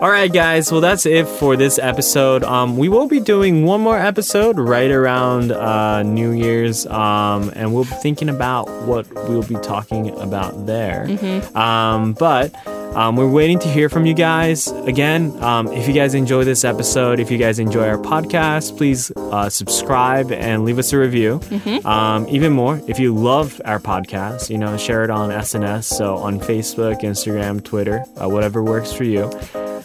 [0.00, 0.70] All right, guys.
[0.70, 2.44] Well, that's it for this episode.
[2.44, 7.74] Um, we will be doing one more episode right around uh, New Year's, um, and
[7.74, 11.06] we'll be thinking about what we'll be talking about there.
[11.54, 12.54] Um, but
[12.96, 14.68] um, we're waiting to hear from you guys.
[14.68, 19.12] Again, um, if you guys enjoy this episode, if you guys enjoy our podcast, please
[19.16, 21.40] uh, subscribe and leave us a review.
[21.84, 26.16] Um, even more, if you love our podcast, you know, share it on SNS, so
[26.16, 29.30] on Facebook, Instagram, Twitter, uh, whatever works for you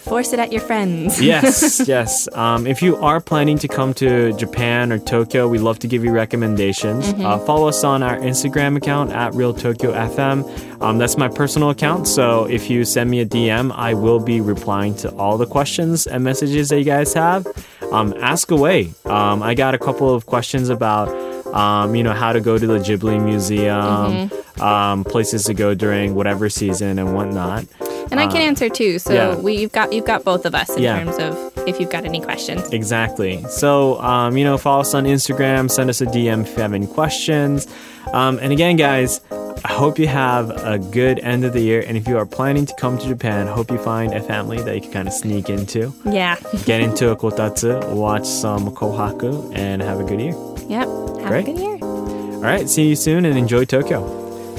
[0.01, 1.21] Force it at your friends.
[1.31, 2.27] yes, yes.
[2.33, 6.03] Um, if you are planning to come to Japan or Tokyo, we'd love to give
[6.03, 7.13] you recommendations.
[7.13, 10.81] Uh, follow us on our Instagram account at Real Tokyo FM.
[10.81, 12.07] Um, that's my personal account.
[12.07, 16.07] So if you send me a DM, I will be replying to all the questions
[16.07, 17.45] and messages that you guys have.
[17.91, 18.93] Um, ask away.
[19.05, 21.09] Um, I got a couple of questions about.
[21.51, 24.31] Um, you know how to go to the Ghibli Museum,
[24.61, 27.65] um, places to go during whatever season and whatnot.
[28.09, 28.99] And I can answer too.
[28.99, 29.35] So yeah.
[29.35, 31.03] we, you've got you've got both of us in Yeah.
[31.03, 32.67] terms of if you've got any questions.
[32.71, 33.43] Exactly.
[33.49, 36.73] So, um, you know, follow us on Instagram, send us a DM if you have
[36.73, 37.67] any questions.
[38.13, 39.21] Um, and again, guys,
[39.63, 41.83] I hope you have a good end of the year.
[41.87, 44.73] And if you are planning to come to Japan, hope you find a family that
[44.75, 45.93] you can kind of sneak into.
[46.05, 46.35] Yeah.
[46.65, 50.33] Get into a kotatsu, watch some kohaku, and have a good year.
[50.67, 50.87] Yep.
[50.87, 51.47] Have Great.
[51.47, 51.77] a good year.
[51.83, 54.01] All right, see you soon and enjoy Tokyo.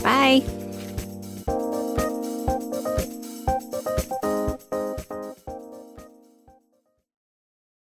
[0.03, 0.62] Bye.